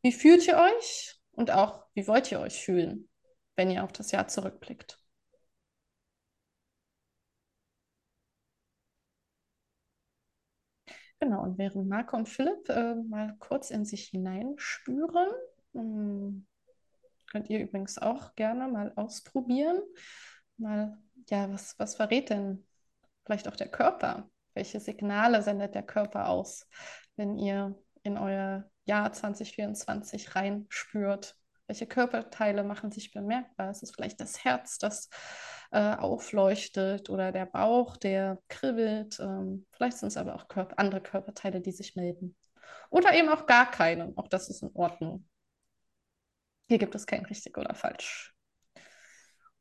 [0.02, 3.08] Wie fühlt ihr euch und auch wie wollt ihr euch fühlen,
[3.56, 4.96] wenn ihr auf das Jahr zurückblickt?
[11.18, 15.30] Genau, und während Marco und Philipp äh, mal kurz in sich hineinspüren,
[15.74, 16.46] ähm,
[17.30, 19.80] könnt ihr übrigens auch gerne mal ausprobieren.
[20.56, 22.66] Mal, ja, was, was verrät denn
[23.24, 24.28] vielleicht auch der Körper?
[24.54, 26.66] Welche Signale sendet der Körper aus,
[27.16, 31.36] wenn ihr in euer Jahr 2024 reinspürt?
[31.66, 33.70] Welche Körperteile machen sich bemerkbar?
[33.70, 35.10] Es ist vielleicht das Herz, das
[35.72, 39.18] äh, aufleuchtet oder der Bauch, der kribbelt.
[39.20, 42.36] Ähm, vielleicht sind es aber auch Körper, andere Körperteile, die sich melden.
[42.90, 44.12] Oder eben auch gar keine.
[44.16, 45.26] Auch das ist in Ordnung.
[46.68, 48.34] Hier gibt es kein richtig oder falsch.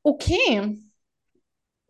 [0.04, 0.80] Okay.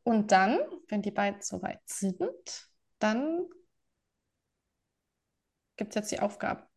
[0.04, 3.48] Und dann, wenn die beiden soweit sind, dann
[5.78, 6.68] gibt es jetzt die Aufgabe.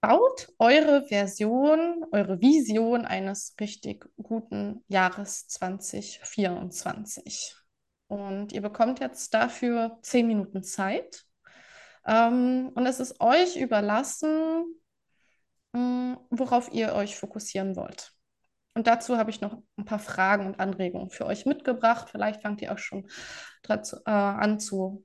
[0.00, 7.54] Baut eure Version, eure Vision eines richtig guten Jahres 2024.
[8.06, 11.26] Und ihr bekommt jetzt dafür zehn Minuten Zeit.
[12.06, 14.79] Ähm, und es ist euch überlassen,
[15.72, 18.12] worauf ihr euch fokussieren wollt.
[18.74, 22.08] Und dazu habe ich noch ein paar Fragen und Anregungen für euch mitgebracht.
[22.10, 23.08] Vielleicht fangt ihr auch schon
[23.62, 25.04] dazu, äh, an, zu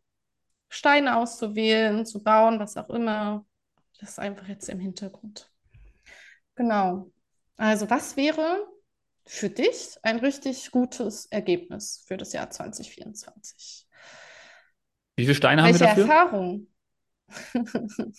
[0.70, 3.46] Steine auszuwählen, zu bauen, was auch immer.
[4.00, 5.52] Das ist einfach jetzt im Hintergrund.
[6.56, 7.12] Genau.
[7.58, 8.66] Also, was wäre
[9.26, 13.88] für dich ein richtig gutes Ergebnis für das Jahr 2024?
[15.16, 16.04] Wie viele Steine haben Welche wir dafür?
[16.04, 16.68] Erfahrung?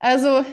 [0.00, 0.44] also,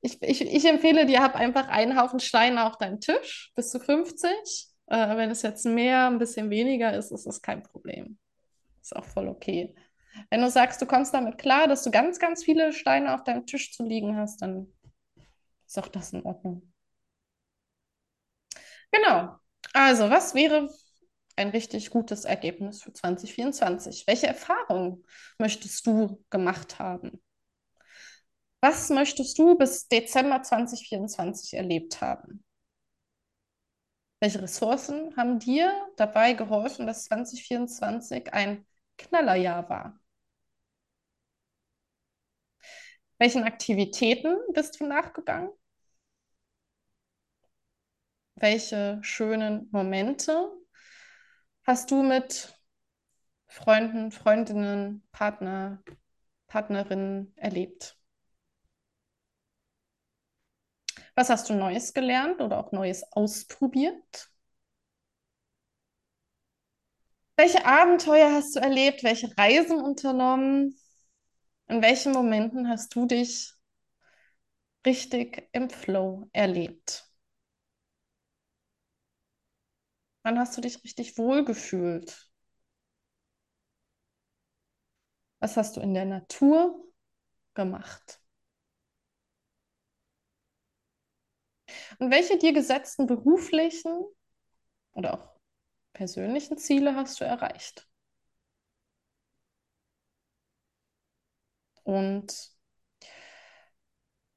[0.00, 3.80] ich, ich, ich empfehle dir, hab einfach einen Haufen Steine auf deinem Tisch, bis zu
[3.80, 4.30] 50.
[4.86, 8.18] Äh, wenn es jetzt mehr, ein bisschen weniger ist, ist es kein Problem.
[8.80, 9.74] Ist auch voll okay.
[10.30, 13.46] Wenn du sagst, du kommst damit klar, dass du ganz, ganz viele Steine auf deinem
[13.46, 14.72] Tisch zu liegen hast, dann
[15.66, 16.72] ist auch das in Ordnung.
[18.92, 19.36] Genau.
[19.72, 20.70] Also, was wäre
[21.36, 24.06] ein richtig gutes Ergebnis für 2024?
[24.06, 25.04] Welche Erfahrungen
[25.38, 27.20] möchtest du gemacht haben?
[28.68, 32.44] Was möchtest du bis Dezember 2024 erlebt haben?
[34.18, 38.66] Welche Ressourcen haben dir dabei geholfen, dass 2024 ein
[38.98, 40.00] Knallerjahr war?
[43.18, 45.50] Welchen Aktivitäten bist du nachgegangen?
[48.34, 50.50] Welche schönen Momente
[51.62, 52.60] hast du mit
[53.46, 55.84] Freunden, Freundinnen, Partner,
[56.48, 57.96] Partnerinnen erlebt?
[61.16, 64.30] Was hast du Neues gelernt oder auch Neues ausprobiert?
[67.36, 69.02] Welche Abenteuer hast du erlebt?
[69.02, 70.78] Welche Reisen unternommen?
[71.68, 73.52] In welchen Momenten hast du dich
[74.86, 77.10] richtig im Flow erlebt?
[80.24, 82.30] Wann hast du dich richtig wohl gefühlt?
[85.40, 86.84] Was hast du in der Natur
[87.54, 88.20] gemacht?
[91.98, 94.04] Und welche dir gesetzten beruflichen
[94.92, 95.36] oder auch
[95.92, 97.88] persönlichen Ziele hast du erreicht?
[101.84, 102.50] Und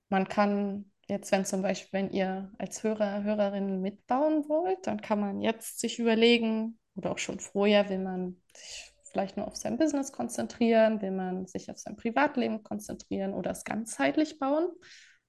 [0.09, 5.19] man kann jetzt, wenn zum Beispiel, wenn ihr als Hörer, Hörerin mitbauen wollt, dann kann
[5.19, 9.77] man jetzt sich überlegen, oder auch schon vorher, will man sich vielleicht nur auf sein
[9.77, 14.67] Business konzentrieren, will man sich auf sein Privatleben konzentrieren oder es ganzheitlich bauen.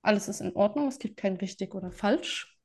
[0.03, 2.59] Alles ist in Ordnung, es gibt kein richtig oder falsch.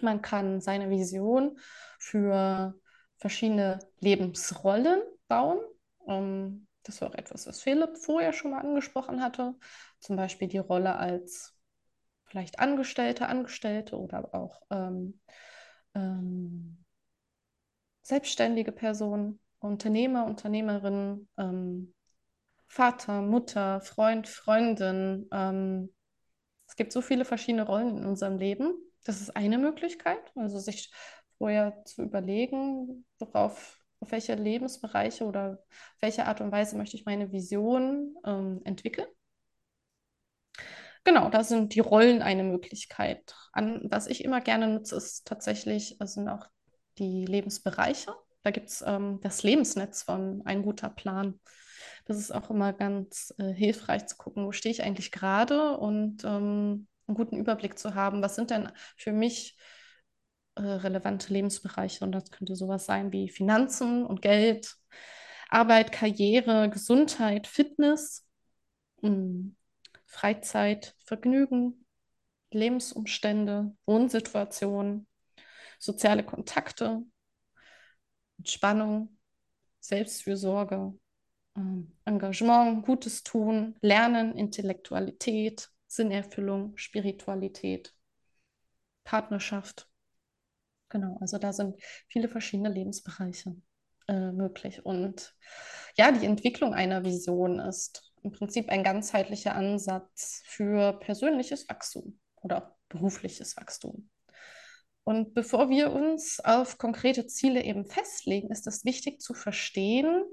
[0.00, 1.58] Man kann seine Vision
[1.98, 2.74] für
[3.16, 5.58] verschiedene Lebensrollen bauen.
[6.06, 9.54] Ähm, das war auch etwas, was Philipp vorher schon mal angesprochen hatte.
[10.00, 11.54] Zum Beispiel die Rolle als
[12.24, 15.20] vielleicht Angestellte, Angestellte oder auch ähm,
[15.94, 16.84] ähm,
[18.02, 21.94] selbstständige Person, Unternehmer, Unternehmerin, ähm,
[22.66, 25.90] Vater, Mutter, Freund, Freundin, ähm,
[26.68, 28.74] es gibt so viele verschiedene Rollen in unserem Leben.
[29.04, 30.92] Das ist eine Möglichkeit, also sich
[31.38, 35.64] vorher zu überlegen, worauf, auf welche Lebensbereiche oder
[36.00, 39.08] welche Art und Weise möchte ich meine Vision ähm, entwickeln.
[41.04, 43.34] Genau, da sind die Rollen eine Möglichkeit.
[43.52, 46.46] An, was ich immer gerne nutze, ist tatsächlich, sind auch
[46.98, 48.14] die Lebensbereiche.
[48.42, 51.40] Da gibt es ähm, das Lebensnetz von Ein guter Plan.
[52.08, 56.88] Ist auch immer ganz äh, hilfreich zu gucken, wo stehe ich eigentlich gerade und ähm,
[57.06, 59.58] einen guten Überblick zu haben, was sind denn für mich
[60.54, 62.04] äh, relevante Lebensbereiche.
[62.04, 64.74] Und das könnte sowas sein wie Finanzen und Geld,
[65.50, 68.26] Arbeit, Karriere, Gesundheit, Fitness,
[69.02, 69.56] mh, hm,
[70.06, 71.84] Freizeit, Vergnügen,
[72.50, 75.06] Lebensumstände, Wohnsituation,
[75.78, 77.02] soziale Kontakte,
[78.38, 79.18] Entspannung,
[79.80, 80.98] Selbstfürsorge,
[82.04, 87.94] Engagement, Gutes tun, Lernen, Intellektualität, Sinnerfüllung, Spiritualität,
[89.04, 89.88] Partnerschaft.
[90.88, 91.76] Genau, also da sind
[92.08, 93.56] viele verschiedene Lebensbereiche
[94.08, 94.84] äh, möglich.
[94.84, 95.34] Und
[95.96, 102.76] ja, die Entwicklung einer Vision ist im Prinzip ein ganzheitlicher Ansatz für persönliches Wachstum oder
[102.88, 104.08] berufliches Wachstum.
[105.04, 110.24] Und bevor wir uns auf konkrete Ziele eben festlegen, ist es wichtig zu verstehen,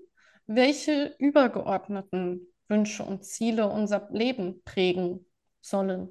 [0.47, 5.25] welche übergeordneten Wünsche und Ziele unser Leben prägen
[5.61, 6.09] sollen.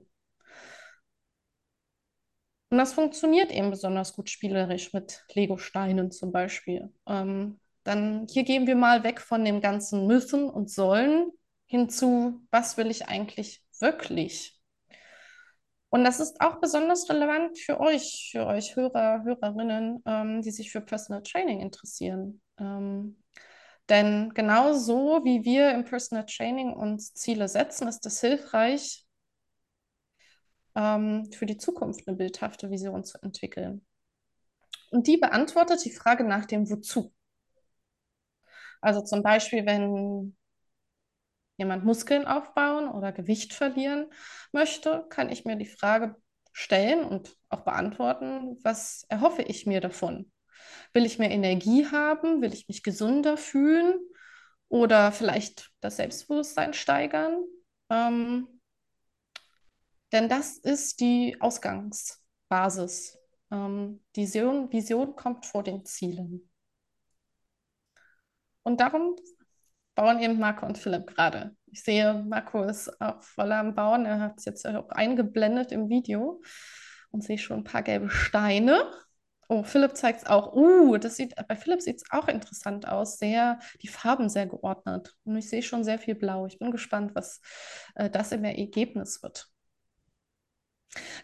[2.70, 6.92] Und das funktioniert eben besonders gut spielerisch mit Lego-Steinen zum Beispiel.
[7.06, 11.30] Ähm, dann hier gehen wir mal weg von dem ganzen Müssen und Sollen
[11.66, 14.60] hinzu, was will ich eigentlich wirklich?
[15.90, 20.72] Und das ist auch besonders relevant für euch, für euch Hörer, Hörerinnen, ähm, die sich
[20.72, 22.40] für Personal Training interessieren.
[22.58, 23.22] Ähm,
[23.88, 29.06] denn genauso wie wir im Personal Training uns Ziele setzen, ist es hilfreich,
[30.74, 33.84] ähm, für die Zukunft eine bildhafte Vision zu entwickeln.
[34.90, 37.12] Und die beantwortet die Frage nach dem Wozu.
[38.80, 40.36] Also zum Beispiel, wenn
[41.56, 44.06] jemand Muskeln aufbauen oder Gewicht verlieren
[44.52, 46.16] möchte, kann ich mir die Frage
[46.52, 50.30] stellen und auch beantworten, was erhoffe ich mir davon?
[50.92, 52.42] Will ich mehr Energie haben?
[52.42, 53.94] Will ich mich gesünder fühlen?
[54.68, 57.44] Oder vielleicht das Selbstbewusstsein steigern?
[57.90, 58.48] Ähm,
[60.12, 63.18] denn das ist die Ausgangsbasis.
[63.50, 66.48] Ähm, die Vision, Vision kommt vor den Zielen.
[68.62, 69.16] Und darum
[69.94, 71.56] bauen eben Marco und Philipp gerade.
[71.66, 72.90] Ich sehe, Marco ist
[73.20, 74.06] voll am Bauen.
[74.06, 76.42] Er hat es jetzt auch eingeblendet im Video
[77.10, 78.90] und sehe schon ein paar gelbe Steine.
[79.48, 80.54] Oh, Philipp zeigt es auch.
[80.54, 83.18] Uh, das sieht, bei Philipp sieht es auch interessant aus.
[83.18, 85.14] Sehr, die Farben sehr geordnet.
[85.24, 86.46] Und ich sehe schon sehr viel Blau.
[86.46, 87.40] Ich bin gespannt, was
[87.94, 89.48] äh, das im Ergebnis wird.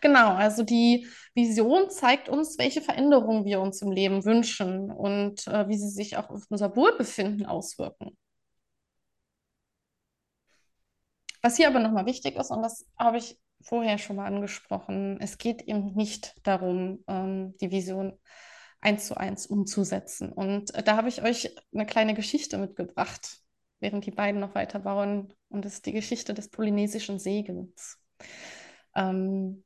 [0.01, 5.69] Genau, also die Vision zeigt uns, welche Veränderungen wir uns im Leben wünschen und äh,
[5.69, 8.17] wie sie sich auch auf unser Wohlbefinden auswirken.
[11.43, 15.39] Was hier aber nochmal wichtig ist, und das habe ich vorher schon mal angesprochen, es
[15.39, 18.19] geht eben nicht darum, ähm, die Vision
[18.81, 20.33] eins zu eins umzusetzen.
[20.33, 23.39] Und äh, da habe ich euch eine kleine Geschichte mitgebracht,
[23.81, 25.33] während die beiden noch weiter bauen.
[25.49, 27.99] Und das ist die Geschichte des polynesischen Segens.
[28.95, 29.65] Ähm,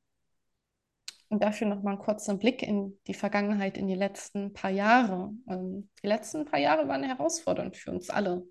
[1.29, 5.33] und dafür noch mal einen kurzen Blick in die Vergangenheit, in die letzten paar Jahre.
[5.49, 8.45] Ähm, die letzten paar Jahre waren herausfordernd für uns alle.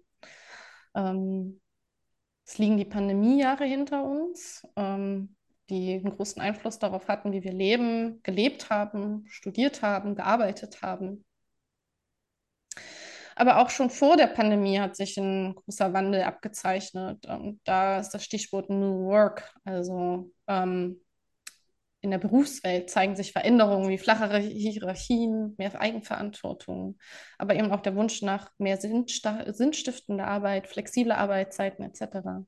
[0.95, 1.61] Ähm,
[2.45, 5.35] es liegen die Pandemiejahre hinter uns, ähm,
[5.69, 11.23] die einen großen Einfluss darauf hatten, wie wir leben, gelebt haben, studiert haben, gearbeitet haben.
[13.35, 17.25] Aber auch schon vor der Pandemie hat sich ein großer Wandel abgezeichnet.
[17.25, 19.55] Und da ist das Stichwort New Work.
[19.63, 21.02] Also ähm,
[22.03, 26.99] in der Berufswelt zeigen sich Veränderungen wie flachere Hierarchien, mehr Eigenverantwortung,
[27.37, 32.45] aber eben auch der Wunsch nach mehr sinnstiftender Arbeit, flexible Arbeitszeiten etc.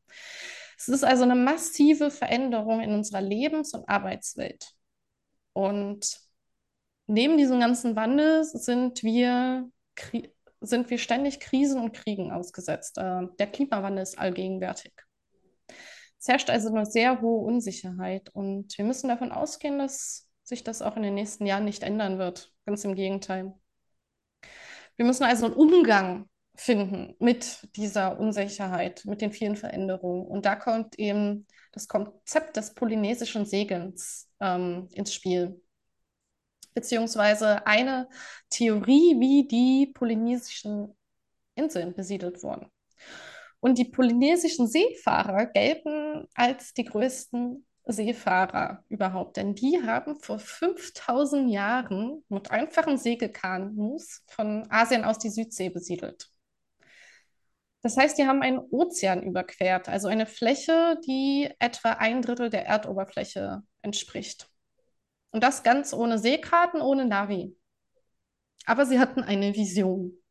[0.77, 4.73] Es ist also eine massive Veränderung in unserer Lebens- und Arbeitswelt.
[5.53, 6.19] Und
[7.07, 9.69] neben diesem ganzen Wandel sind wir,
[10.59, 12.97] sind wir ständig Krisen und Kriegen ausgesetzt.
[12.97, 14.91] Äh, der Klimawandel ist allgegenwärtig.
[16.25, 20.81] Es herrscht also eine sehr hohe Unsicherheit und wir müssen davon ausgehen, dass sich das
[20.81, 22.51] auch in den nächsten Jahren nicht ändern wird.
[22.65, 23.53] Ganz im Gegenteil.
[24.95, 30.25] Wir müssen also einen Umgang finden mit dieser Unsicherheit, mit den vielen Veränderungen.
[30.25, 35.61] Und da kommt eben das Konzept des polynesischen Segens ähm, ins Spiel,
[36.73, 38.09] beziehungsweise eine
[38.49, 40.97] Theorie, wie die polynesischen
[41.53, 42.71] Inseln besiedelt wurden.
[43.65, 51.49] Und die polynesischen Seefahrer gelten als die größten Seefahrer überhaupt, denn die haben vor 5000
[51.49, 56.29] Jahren mit einfachen Segelkanus von Asien aus die Südsee besiedelt.
[57.81, 62.67] Das heißt, die haben einen Ozean überquert, also eine Fläche, die etwa ein Drittel der
[62.67, 64.47] Erdoberfläche entspricht.
[65.31, 67.57] Und das ganz ohne Seekarten, ohne Navi.
[68.67, 70.21] Aber sie hatten eine Vision.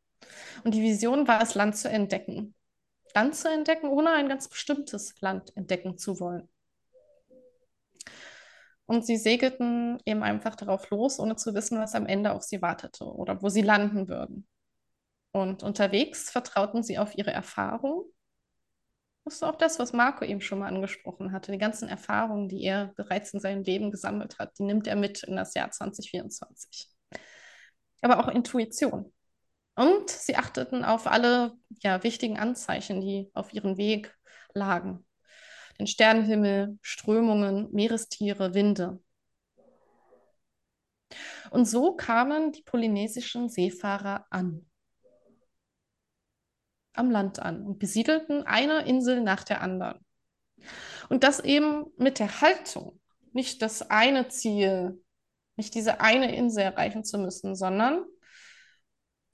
[0.62, 2.54] Und die Vision war es, Land zu entdecken.
[3.14, 6.48] Land zu entdecken, ohne ein ganz bestimmtes Land entdecken zu wollen.
[8.86, 12.60] Und sie segelten eben einfach darauf los, ohne zu wissen, was am Ende auf sie
[12.60, 14.46] wartete oder wo sie landen würden.
[15.32, 18.04] Und unterwegs vertrauten sie auf ihre Erfahrung.
[19.24, 21.50] Das ist auch das, was Marco eben schon mal angesprochen hatte.
[21.50, 25.22] Die ganzen Erfahrungen, die er bereits in seinem Leben gesammelt hat, die nimmt er mit
[25.22, 26.90] in das Jahr 2024.
[28.02, 29.13] Aber auch Intuition.
[29.76, 34.16] Und sie achteten auf alle ja, wichtigen Anzeichen, die auf ihrem Weg
[34.52, 35.04] lagen.
[35.78, 39.00] Den Sternenhimmel, Strömungen, Meerestiere, Winde.
[41.50, 44.66] Und so kamen die polynesischen Seefahrer an.
[46.92, 50.04] Am Land an und besiedelten eine Insel nach der anderen.
[51.08, 53.00] Und das eben mit der Haltung,
[53.32, 55.02] nicht das eine Ziel,
[55.56, 58.04] nicht diese eine Insel erreichen zu müssen, sondern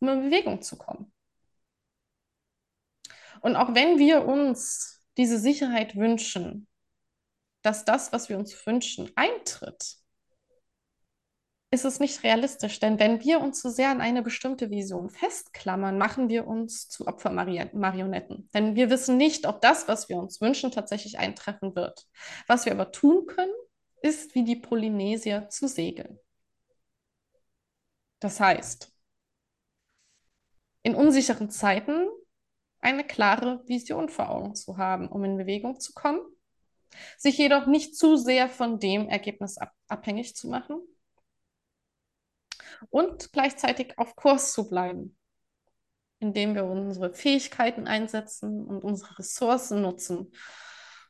[0.00, 1.12] um in Bewegung zu kommen.
[3.40, 6.66] Und auch wenn wir uns diese Sicherheit wünschen,
[7.62, 9.96] dass das, was wir uns wünschen, eintritt,
[11.72, 12.80] ist es nicht realistisch.
[12.80, 17.06] Denn wenn wir uns so sehr an eine bestimmte Vision festklammern, machen wir uns zu
[17.06, 18.50] Opfermarionetten.
[18.52, 22.06] Denn wir wissen nicht, ob das, was wir uns wünschen, tatsächlich eintreffen wird.
[22.48, 23.52] Was wir aber tun können,
[24.02, 26.18] ist wie die Polynesier zu segeln.
[28.18, 28.89] Das heißt,
[30.82, 32.08] in unsicheren Zeiten
[32.80, 36.20] eine klare Vision vor Augen zu haben, um in Bewegung zu kommen,
[37.18, 40.80] sich jedoch nicht zu sehr von dem Ergebnis ab abhängig zu machen
[42.88, 45.16] und gleichzeitig auf Kurs zu bleiben,
[46.20, 50.32] indem wir unsere Fähigkeiten einsetzen und unsere Ressourcen nutzen,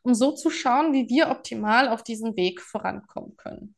[0.03, 3.77] um so zu schauen, wie wir optimal auf diesem Weg vorankommen können.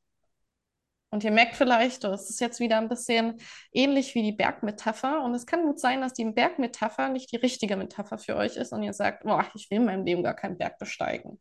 [1.13, 3.37] Und ihr merkt vielleicht, das ist jetzt wieder ein bisschen
[3.71, 5.23] ähnlich wie die Bergmetapher.
[5.23, 8.73] Und es kann gut sein, dass die Bergmetapher nicht die richtige Metapher für euch ist
[8.73, 11.39] und ihr sagt, boah, ich will in meinem Leben gar keinen Berg besteigen.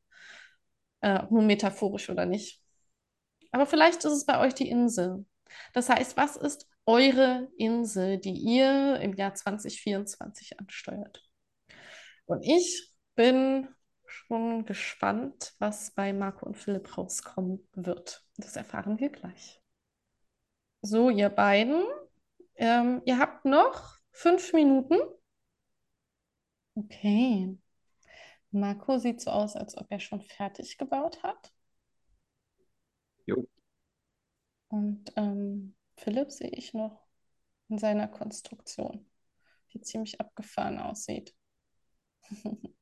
[0.99, 2.61] Äh, nur metaphorisch oder nicht.
[3.53, 5.26] Aber vielleicht ist es bei euch die Insel.
[5.72, 11.24] Das heißt, was ist eure Insel, die ihr im Jahr 2024 ansteuert?
[12.26, 13.69] Und ich bin
[14.05, 18.26] schon gespannt, was bei Marco und Philipp rauskommen wird.
[18.36, 19.61] Das erfahren wir gleich.
[20.82, 21.84] So, ihr beiden,
[22.55, 24.97] ähm, ihr habt noch fünf Minuten.
[26.75, 27.57] Okay.
[28.51, 31.53] Marco sieht so aus, als ob er schon fertig gebaut hat.
[33.25, 33.47] Jo.
[34.69, 37.05] Und ähm, Philipp sehe ich noch
[37.69, 39.09] in seiner Konstruktion,
[39.73, 41.36] die ziemlich abgefahren aussieht.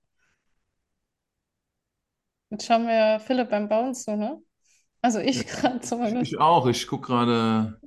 [2.49, 4.41] Jetzt schauen wir Philipp beim Bauen zu, ne?
[5.01, 6.31] Also ich gerade zumindest.
[6.31, 6.65] Ich auch.
[6.67, 7.78] Ich gucke gerade.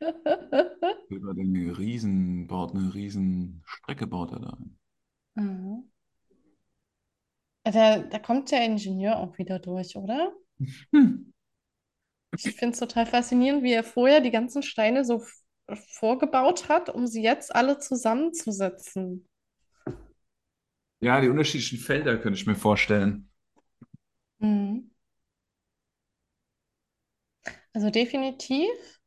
[1.08, 4.58] über den riesen, baut eine riesen Strecke, baut er da.
[5.36, 5.90] Mhm.
[7.64, 10.32] Da, da kommt der Ingenieur auch wieder durch, oder?
[10.92, 11.32] Hm.
[12.36, 15.22] Ich finde es total faszinierend, wie er vorher die ganzen Steine so
[15.98, 19.28] vorgebaut hat, um sie jetzt alle zusammenzusetzen.
[21.00, 23.28] Ja, die unterschiedlichen Felder könnte ich mir vorstellen.
[24.40, 24.90] Mhm.
[27.72, 28.99] Also definitiv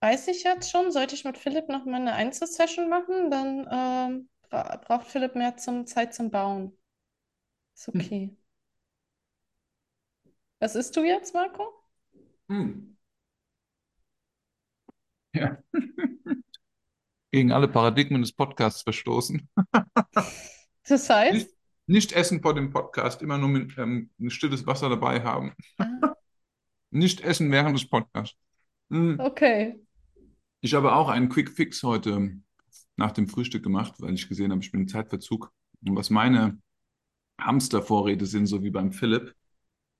[0.00, 4.28] weiß ich jetzt schon, sollte ich mit Philipp noch mal eine Einzelsession machen, dann ähm,
[4.50, 6.76] bra braucht Philipp mehr zum, Zeit zum Bauen.
[7.74, 8.00] Ist Hm.
[8.00, 8.36] okay.
[10.58, 11.70] Was isst du jetzt, Marco?
[12.48, 12.90] Hm.
[15.32, 15.56] Ja.
[17.32, 19.48] Gegen alle Paradigmen des Podcasts verstoßen.
[20.88, 21.34] Das heißt?
[21.34, 21.50] Nicht,
[21.86, 25.54] nicht essen vor dem Podcast, immer nur mit, ähm, ein stilles Wasser dabei haben.
[25.78, 26.14] Ah,
[26.90, 28.36] Nicht essen während des Podcasts.
[28.90, 29.20] Hm.
[29.20, 29.80] okay.
[30.60, 32.38] Ich habe auch einen Quick Fix heute
[32.96, 35.52] nach dem Frühstück gemacht, weil ich gesehen habe, ich bin im Zeitverzug.
[35.86, 36.58] Und was meine
[37.40, 39.34] Hamstervorräte sind, so wie beim Philipp.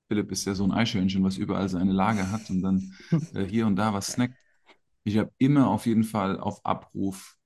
[0.08, 2.94] Philipp ist ja so ein Eichhörnchen, was überall seine Lager hat und dann
[3.34, 4.36] äh, hier und da was snackt.
[5.04, 7.38] Ich habe immer auf jeden Fall auf Abruf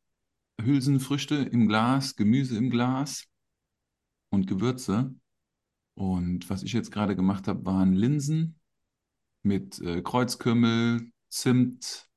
[0.61, 3.27] Hülsenfrüchte im Glas, Gemüse im Glas
[4.31, 5.15] und Gewürze.
[5.95, 8.59] Und was ich jetzt gerade gemacht habe, waren Linsen
[9.43, 12.09] mit äh, Kreuzkümmel, Zimt,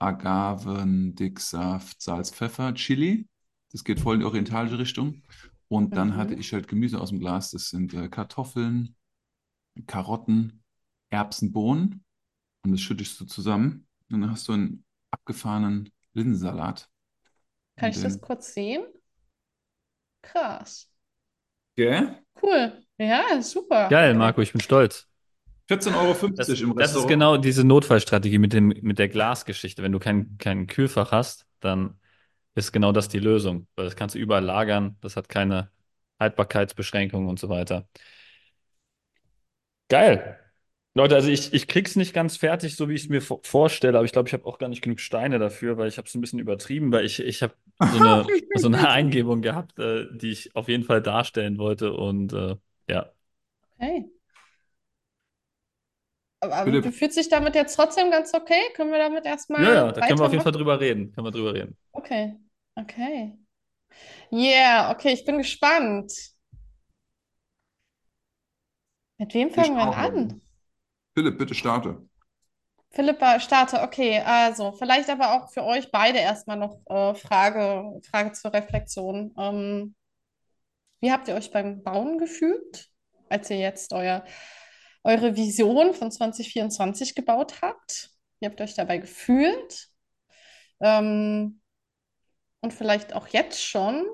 [0.00, 3.28] Agaven, Dicksaft, Salz, Pfeffer, Chili.
[3.72, 5.22] Das geht voll in die orientalische Richtung.
[5.68, 6.40] Und dann hatte Mhm.
[6.40, 7.50] ich halt Gemüse aus dem Glas.
[7.50, 8.96] Das sind äh, Kartoffeln,
[9.86, 10.64] Karotten,
[11.10, 12.04] Erbsen, Bohnen.
[12.64, 13.86] Und das schüttest du zusammen.
[14.10, 16.90] Und dann hast du einen abgefahrenen Linsensalat.
[17.76, 18.84] Kann Und ich das den, kurz sehen?
[20.22, 20.88] Krass.
[21.76, 22.16] gell?
[22.40, 22.82] Cool.
[22.98, 23.84] Ja, super.
[23.88, 24.14] Geil.
[24.14, 25.08] Marco, ich bin stolz.
[25.68, 27.06] 14,50 Euro Das, im das ist Restaurant.
[27.06, 29.82] genau diese Notfallstrategie mit dem, mit der Glasgeschichte.
[29.82, 31.98] Wenn du kein, kein Kühlfach hast, dann
[32.54, 33.66] ist genau das die Lösung.
[33.76, 35.70] Weil das kannst du überall lagern, das hat keine
[36.20, 37.88] Haltbarkeitsbeschränkungen und so weiter.
[39.88, 40.38] Geil.
[40.94, 43.98] Leute, also ich, ich krieg's nicht ganz fertig, so wie ich es mir vo- vorstelle,
[43.98, 46.14] aber ich glaube, ich habe auch gar nicht genug Steine dafür, weil ich habe es
[46.14, 47.54] ein bisschen übertrieben, weil ich, ich habe
[47.84, 51.92] so eine, so eine Eingebung gehabt, äh, die ich auf jeden Fall darstellen wollte.
[51.92, 52.56] Und äh,
[52.88, 53.12] ja,
[53.80, 54.06] Okay.
[56.52, 58.60] Aber Philipp, du fühlst dich damit jetzt trotzdem ganz okay?
[58.74, 61.12] Können wir damit ja, erstmal ja, da können wir auf jeden Fall drüber reden.
[61.12, 61.76] Können wir drüber reden.
[61.92, 62.36] Okay.
[62.74, 63.38] Okay.
[64.30, 66.12] Yeah, okay, ich bin gespannt.
[69.18, 70.42] Mit wem fangen wir an?
[71.14, 72.06] Philipp, bitte starte.
[72.90, 73.82] Philippa, starte.
[73.82, 79.34] Okay, also vielleicht aber auch für euch beide erstmal noch äh, Frage, Frage zur Reflexion.
[79.38, 79.94] Ähm,
[81.00, 82.90] wie habt ihr euch beim Bauen gefühlt,
[83.28, 84.24] als ihr jetzt euer,
[85.06, 88.10] eure Vision von 2024 gebaut habt?
[88.40, 89.88] Wie habt ihr euch dabei gefühlt?
[90.80, 91.60] Ähm,
[92.60, 94.06] und vielleicht auch jetzt schon,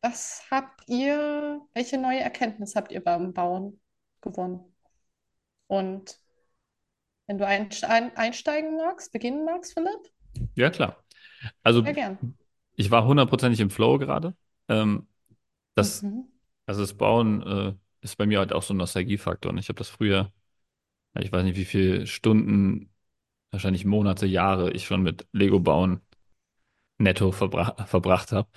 [0.00, 3.80] was habt ihr, welche neue Erkenntnis habt ihr beim Bauen
[4.20, 4.74] gewonnen?
[5.68, 6.18] Und
[7.26, 10.10] wenn du einste- ein- einsteigen magst, beginnen magst, Philipp,
[10.54, 11.02] Ja, klar.
[11.62, 11.84] Also
[12.76, 14.34] ich war hundertprozentig im Flow gerade.
[14.68, 15.06] Ähm,
[15.74, 16.24] das, Mhm.
[16.66, 19.52] also das Bauen äh, ist bei mir halt auch so ein Nostalgiefaktor.
[19.52, 20.32] Und ich habe das früher,
[21.18, 22.90] ich weiß nicht, wie viele Stunden,
[23.52, 26.02] wahrscheinlich Monate, Jahre ich schon mit Lego bauen
[26.98, 28.48] netto verbra verbracht habe.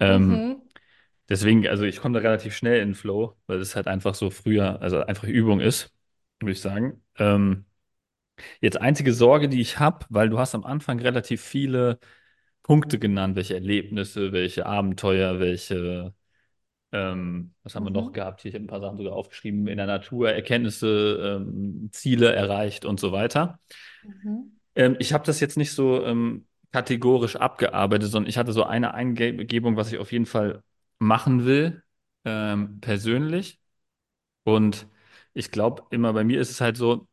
[0.00, 0.62] Ähm, Mhm.
[1.28, 4.30] deswegen, also ich komme da relativ schnell in den Flow, weil es halt einfach so
[4.30, 5.92] früher, also einfach Übung ist,
[6.40, 7.02] würde ich sagen.
[7.18, 7.66] Ähm,
[8.60, 11.98] jetzt einzige Sorge, die ich habe, weil du hast am Anfang relativ viele
[12.62, 16.14] Punkte genannt, welche Erlebnisse, welche Abenteuer, welche,
[16.92, 18.12] ähm, was haben wir noch Mhm.
[18.12, 18.42] gehabt?
[18.42, 22.84] Hier, ich habe ein paar Sachen sogar aufgeschrieben, in der Natur, Erkenntnisse, ähm, Ziele erreicht
[22.84, 23.58] und so weiter.
[24.02, 24.52] Mhm.
[24.74, 28.94] Ähm, ich habe das jetzt nicht so ähm, kategorisch abgearbeitet, sondern ich hatte so eine
[28.94, 30.62] Eingebung, was ich auf jeden Fall
[30.98, 31.82] machen will,
[32.24, 33.60] ähm, persönlich.
[34.44, 34.88] Und
[35.34, 37.08] ich glaube, immer bei mir ist es halt so,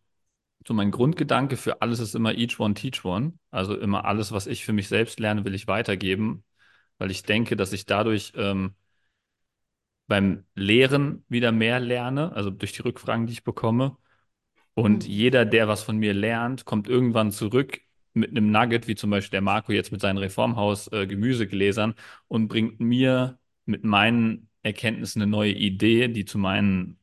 [0.68, 3.34] so mein Grundgedanke für alles ist immer each one teach one.
[3.52, 6.44] Also immer alles, was ich für mich selbst lerne, will ich weitergeben,
[7.00, 8.76] weil ich denke, dass ich dadurch ähm,
[10.10, 13.98] beim Lehren wieder mehr lerne, also durch die Rückfragen, die ich bekomme.
[14.74, 15.10] Und Mhm.
[15.10, 17.82] jeder, der was von mir lernt, kommt irgendwann zurück
[18.14, 21.96] mit einem Nugget, wie zum Beispiel der Marco jetzt mit seinen Reformhaus äh, Gemüsegläsern
[22.28, 27.00] und bringt mir mit meinen Erkenntnissen eine neue Idee, die zu meinen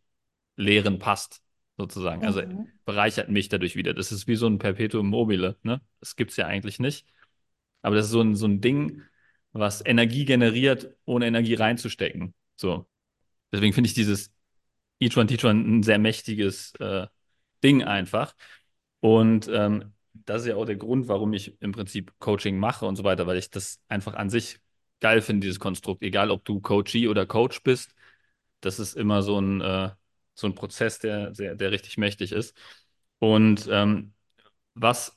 [0.57, 1.43] Lehren passt,
[1.77, 2.25] sozusagen.
[2.25, 2.49] Also mhm.
[2.49, 3.95] Also bereichert mich dadurch wieder.
[3.95, 5.81] Das ist wie so ein Perpetuum mobile, ne?
[6.01, 7.07] Das gibt es ja eigentlich nicht.
[7.83, 9.03] Aber das ist so ein, so ein Ding,
[9.53, 12.35] was Energie generiert, ohne Energie reinzustecken.
[12.57, 12.87] So.
[13.57, 14.31] Deswegen finde ich dieses
[15.01, 17.07] Each One Teach One ein sehr mächtiges äh,
[17.65, 18.35] Ding einfach.
[19.01, 22.97] Und ähm, das ist ja auch der Grund, warum ich im Prinzip Coaching mache und
[22.97, 24.59] so weiter, weil ich das einfach an sich
[25.01, 26.03] geil finde, dieses Konstrukt.
[26.03, 27.95] Egal, ob du Coachee oder Coach bist,
[28.61, 29.91] das ist immer so ein, äh,
[30.35, 32.57] so ein Prozess, der, der, der richtig mächtig ist.
[33.19, 34.15] Und ähm,
[34.75, 35.17] was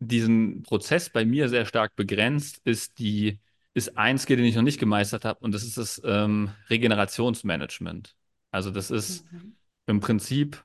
[0.00, 3.40] diesen Prozess bei mir sehr stark begrenzt, ist die,
[3.74, 8.14] ist ein Skill, den ich noch nicht gemeistert habe, und das ist das ähm, Regenerationsmanagement.
[8.50, 9.56] Also das ist mhm.
[9.86, 10.64] im Prinzip,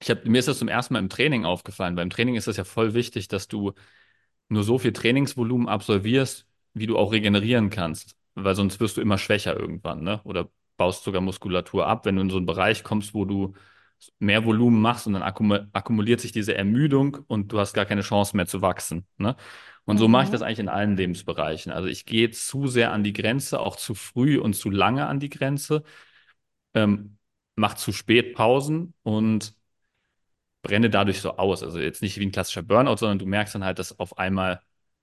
[0.00, 1.96] ich hab, mir ist das zum ersten Mal im Training aufgefallen.
[1.96, 3.72] Beim Training ist es ja voll wichtig, dass du
[4.48, 9.18] nur so viel Trainingsvolumen absolvierst, wie du auch regenerieren kannst, weil sonst wirst du immer
[9.18, 10.20] schwächer irgendwann, ne?
[10.24, 13.54] Oder baust sogar Muskulatur ab, wenn du in so einen Bereich kommst, wo du
[14.18, 18.36] mehr Volumen machst und dann akkumuliert sich diese Ermüdung und du hast gar keine Chance
[18.36, 19.06] mehr zu wachsen.
[19.18, 19.36] Ne?
[19.84, 20.32] Und so mache ich mhm.
[20.32, 21.72] das eigentlich in allen Lebensbereichen.
[21.72, 25.20] Also ich gehe zu sehr an die Grenze, auch zu früh und zu lange an
[25.20, 25.82] die Grenze,
[26.74, 27.18] ähm,
[27.56, 29.54] mache zu spät Pausen und
[30.62, 31.62] brenne dadurch so aus.
[31.62, 34.60] Also jetzt nicht wie ein klassischer Burnout, sondern du merkst dann halt, dass auf einmal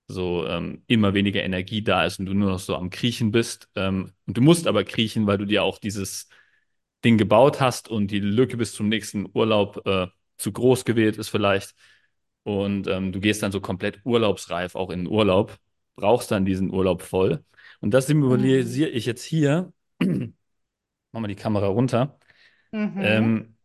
[0.07, 3.69] so ähm, immer weniger Energie da ist und du nur noch so am Kriechen bist.
[3.75, 6.27] Ähm, und du musst aber kriechen, weil du dir auch dieses
[7.03, 11.29] Ding gebaut hast und die Lücke bis zum nächsten Urlaub äh, zu groß gewählt ist
[11.29, 11.75] vielleicht.
[12.43, 15.57] Und ähm, du gehst dann so komplett urlaubsreif auch in den Urlaub,
[15.95, 17.43] brauchst dann diesen Urlaub voll.
[17.79, 18.97] Und das symbolisiere mhm.
[18.97, 19.71] ich jetzt hier.
[19.99, 20.33] Machen
[21.11, 22.17] wir die Kamera runter.
[22.71, 22.93] Mhm.
[22.97, 23.55] Ähm,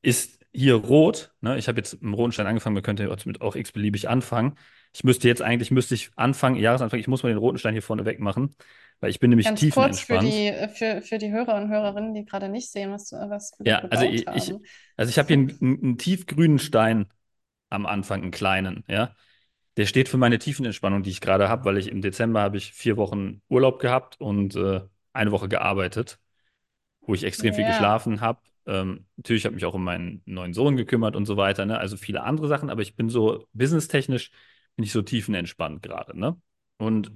[0.00, 1.32] ist hier rot.
[1.40, 1.58] Ne?
[1.58, 4.54] Ich habe jetzt im roten Stein angefangen, man könnte damit auch x-beliebig anfangen.
[4.94, 7.82] Ich müsste jetzt eigentlich, müsste ich anfangen, Jahresanfang, ich muss mal den roten Stein hier
[7.82, 8.54] vorne wegmachen,
[9.00, 10.20] weil ich bin nämlich Ganz tiefenentspannt.
[10.20, 13.12] kurz für die, äh, für, für die Hörer und Hörerinnen, die gerade nicht sehen, was,
[13.12, 14.54] was wir Ja, also ich, ich,
[14.96, 17.06] also ich habe hier einen, einen tiefgrünen Stein
[17.70, 19.14] am Anfang, einen kleinen, ja.
[19.78, 22.74] Der steht für meine Tiefenentspannung, die ich gerade habe, weil ich im Dezember habe ich
[22.74, 24.82] vier Wochen Urlaub gehabt und äh,
[25.14, 26.18] eine Woche gearbeitet,
[27.00, 27.54] wo ich extrem ja.
[27.54, 31.26] viel geschlafen habe ähm, natürlich habe ich mich auch um meinen neuen Sohn gekümmert und
[31.26, 31.78] so weiter, ne?
[31.78, 34.30] Also viele andere Sachen, aber ich bin so businesstechnisch
[34.76, 36.40] bin ich so tiefenentspannt gerade, ne?
[36.78, 37.12] Und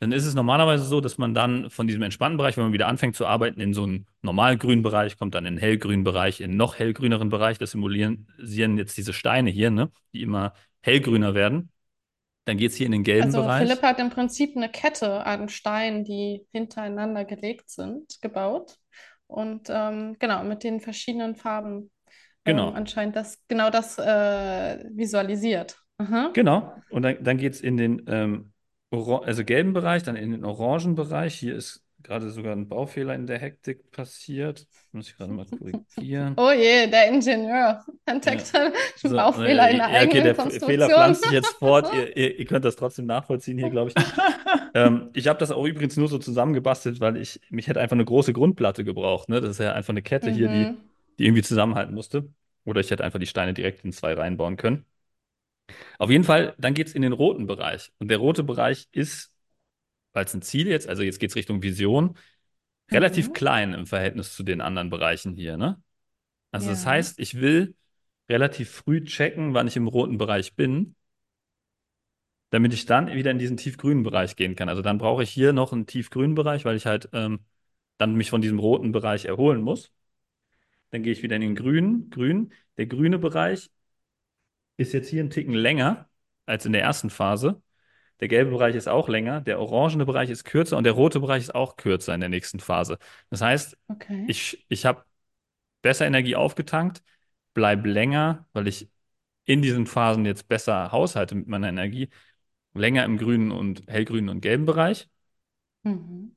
[0.00, 2.88] dann ist es normalerweise so, dass man dann von diesem entspannten Bereich, wenn man wieder
[2.88, 6.50] anfängt zu arbeiten, in so einen normalgrünen Bereich, kommt dann in einen hellgrünen Bereich, in
[6.50, 7.58] einen noch hellgrüneren Bereich.
[7.58, 9.90] Das simulieren jetzt diese Steine hier, ne?
[10.12, 10.52] Die immer
[10.82, 11.70] hellgrüner werden.
[12.44, 13.66] Dann geht es hier in den gelben also, Bereich.
[13.66, 18.76] Philipp hat im Prinzip eine Kette an Steinen, die hintereinander gelegt sind, gebaut.
[19.26, 21.90] Und ähm, genau, mit den verschiedenen Farben
[22.44, 22.68] genau.
[22.68, 25.78] Ähm, anscheinend das, genau das äh, visualisiert.
[25.98, 26.30] Aha.
[26.34, 26.74] Genau.
[26.90, 28.52] Und dann, dann geht es in den ähm,
[28.90, 31.34] also gelben Bereich, dann in den orangen Bereich.
[31.34, 34.66] Hier ist gerade sogar ein Baufehler in der Hektik passiert.
[34.92, 36.34] Muss ich gerade mal korrigieren.
[36.38, 38.60] Oh je, der Ingenieur entdeckt ja.
[38.60, 41.92] einen so, Baufehler äh, in der ja, eigenen okay, der Fehler pflanzt sich jetzt fort.
[41.94, 44.04] ihr, ihr, ihr, könnt das trotzdem nachvollziehen hier, glaube ich.
[44.74, 48.04] ähm, ich habe das auch übrigens nur so zusammengebastelt, weil ich mich hätte einfach eine
[48.04, 49.28] große Grundplatte gebraucht.
[49.28, 49.40] Ne?
[49.40, 50.34] Das ist ja einfach eine Kette mhm.
[50.34, 50.76] hier, die, mhm.
[51.18, 52.28] die irgendwie zusammenhalten musste.
[52.66, 54.84] Oder ich hätte einfach die Steine direkt in zwei reinbauen können.
[55.98, 57.92] Auf jeden Fall, dann geht es in den roten Bereich.
[57.98, 59.34] Und der rote Bereich ist
[60.14, 62.16] weil es ein Ziel jetzt, also jetzt geht es Richtung Vision,
[62.90, 63.32] relativ mhm.
[63.34, 65.82] klein im Verhältnis zu den anderen Bereichen hier, ne?
[66.52, 66.72] Also ja.
[66.72, 67.74] das heißt, ich will
[68.28, 70.94] relativ früh checken, wann ich im roten Bereich bin,
[72.50, 74.68] damit ich dann wieder in diesen tiefgrünen Bereich gehen kann.
[74.68, 77.40] Also dann brauche ich hier noch einen tiefgrünen Bereich, weil ich halt ähm,
[77.98, 79.90] dann mich von diesem roten Bereich erholen muss.
[80.90, 82.52] Dann gehe ich wieder in den grünen, grün.
[82.76, 83.70] Der grüne Bereich
[84.76, 86.08] ist jetzt hier einen Ticken länger
[86.46, 87.62] als in der ersten Phase.
[88.20, 91.42] Der gelbe Bereich ist auch länger, der orangene Bereich ist kürzer und der rote Bereich
[91.42, 92.98] ist auch kürzer in der nächsten Phase.
[93.30, 94.24] Das heißt, okay.
[94.28, 95.04] ich, ich habe
[95.82, 97.02] besser Energie aufgetankt,
[97.54, 98.88] bleibe länger, weil ich
[99.44, 102.08] in diesen Phasen jetzt besser haushalte mit meiner Energie,
[102.72, 105.08] länger im grünen und hellgrünen und gelben Bereich
[105.82, 106.36] mhm.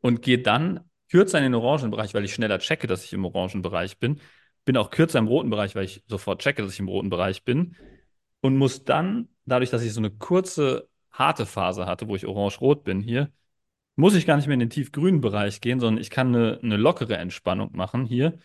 [0.00, 3.24] und gehe dann kürzer in den orangen Bereich, weil ich schneller checke, dass ich im
[3.24, 4.20] orangen Bereich bin.
[4.66, 7.44] Bin auch kürzer im roten Bereich, weil ich sofort checke, dass ich im roten Bereich
[7.44, 7.74] bin.
[8.42, 12.84] Und muss dann, dadurch, dass ich so eine kurze harte Phase hatte, wo ich orange-rot
[12.84, 13.32] bin hier,
[13.96, 16.76] muss ich gar nicht mehr in den tiefgrünen Bereich gehen, sondern ich kann eine, eine
[16.76, 18.38] lockere Entspannung machen hier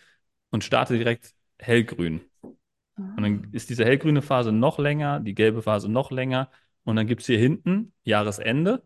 [0.51, 2.21] und starte direkt hellgrün.
[2.95, 6.49] Und dann ist diese hellgrüne Phase noch länger, die gelbe Phase noch länger.
[6.83, 8.83] Und dann gibt es hier hinten Jahresende,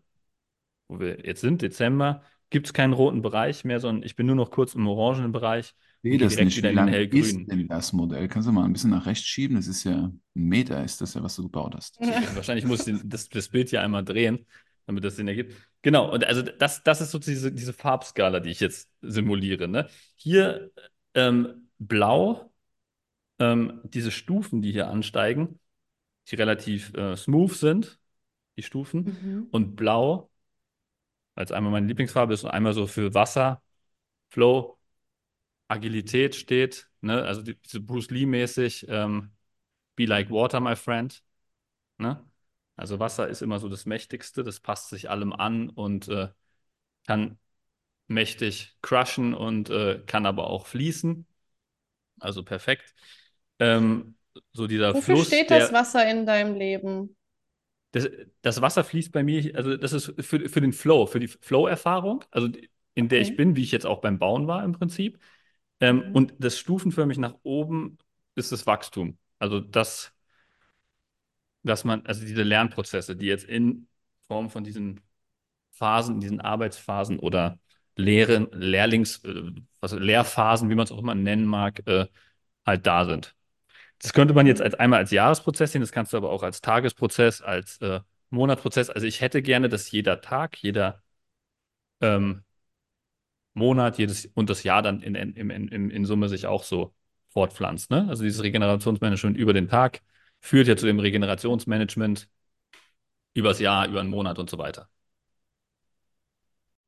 [0.88, 4.36] wo wir jetzt sind, Dezember, gibt es keinen roten Bereich mehr, sondern ich bin nur
[4.36, 6.62] noch kurz im orangenen Bereich sehe das nicht.
[6.62, 8.28] Wie lang ist denn das Modell?
[8.28, 9.56] Kannst du mal ein bisschen nach rechts schieben?
[9.56, 11.98] Das ist ja ein Meter, ist das ja, was du gebaut hast.
[12.34, 14.46] Wahrscheinlich muss ich das, das Bild ja einmal drehen,
[14.86, 15.54] damit das Sinn ergibt.
[15.82, 19.68] Genau, und also das, das ist so diese, diese Farbskala, die ich jetzt simuliere.
[19.68, 19.88] Ne?
[20.16, 20.70] Hier
[21.14, 22.52] ähm, blau,
[23.38, 25.58] ähm, diese Stufen, die hier ansteigen,
[26.28, 27.98] die relativ äh, smooth sind,
[28.56, 29.46] die Stufen, mhm.
[29.50, 30.30] und blau,
[31.34, 33.62] als einmal meine Lieblingsfarbe ist und einmal so für Wasser,
[34.30, 34.75] Flow,
[35.68, 37.22] Agilität steht, ne?
[37.22, 39.32] also die, diese Bruce Lee-mäßig, ähm,
[39.96, 41.22] Be like water, my friend.
[41.98, 42.22] Ne?
[42.76, 46.28] Also Wasser ist immer so das Mächtigste, das passt sich allem an und äh,
[47.06, 47.38] kann
[48.06, 51.26] mächtig crushen und äh, kann aber auch fließen.
[52.20, 52.94] Also perfekt.
[53.58, 54.16] Ähm,
[54.52, 57.16] so dieser Wofür Fluss, steht das Wasser in deinem Leben?
[57.92, 58.08] Das,
[58.42, 62.22] das, Wasser fließt bei mir, also das ist für, für den Flow, für die Flow-Erfahrung,
[62.30, 62.48] also
[62.94, 63.30] in der okay.
[63.30, 65.18] ich bin, wie ich jetzt auch beim Bauen war im Prinzip.
[65.80, 66.14] Ähm, mhm.
[66.14, 67.98] Und das stufenförmig nach oben
[68.34, 69.18] ist das Wachstum.
[69.38, 70.12] Also das,
[71.62, 73.88] dass man, also diese Lernprozesse, die jetzt in
[74.26, 75.00] Form von diesen
[75.72, 77.58] Phasen, diesen Arbeitsphasen oder
[77.96, 82.06] Lehren, Lehrlings, äh, also Lehrphasen, wie man es auch immer nennen mag, äh,
[82.64, 83.34] halt da sind.
[84.00, 86.60] Das könnte man jetzt als einmal als Jahresprozess sehen, das kannst du aber auch als
[86.60, 88.00] Tagesprozess, als äh,
[88.30, 88.90] Monatprozess.
[88.90, 91.02] Also ich hätte gerne, dass jeder Tag, jeder
[92.00, 92.44] ähm,
[93.56, 96.94] Monat, jedes und das Jahr dann in, in, in, in Summe sich auch so
[97.30, 97.90] fortpflanzt.
[97.90, 98.06] Ne?
[98.08, 100.02] Also dieses Regenerationsmanagement über den Tag
[100.40, 102.28] führt ja zu dem Regenerationsmanagement
[103.34, 104.88] übers Jahr, über einen Monat und so weiter.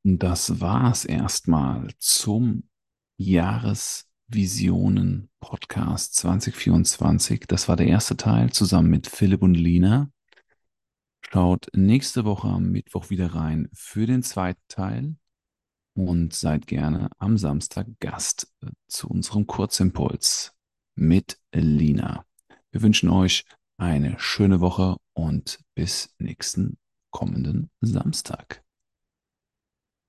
[0.05, 2.69] Das war es erstmal zum
[3.17, 7.45] Jahresvisionen Podcast 2024.
[7.49, 10.11] Das war der erste Teil zusammen mit Philipp und Lina.
[11.21, 15.17] Schaut nächste Woche am Mittwoch wieder rein für den zweiten Teil
[15.99, 20.55] und seid gerne am Samstag Gast äh, zu unserem Kurzimpuls
[20.95, 22.25] mit Lina.
[22.71, 23.45] Wir wünschen euch
[23.79, 26.79] eine schöne Woche und bis nächsten
[27.11, 28.63] kommenden Samstag.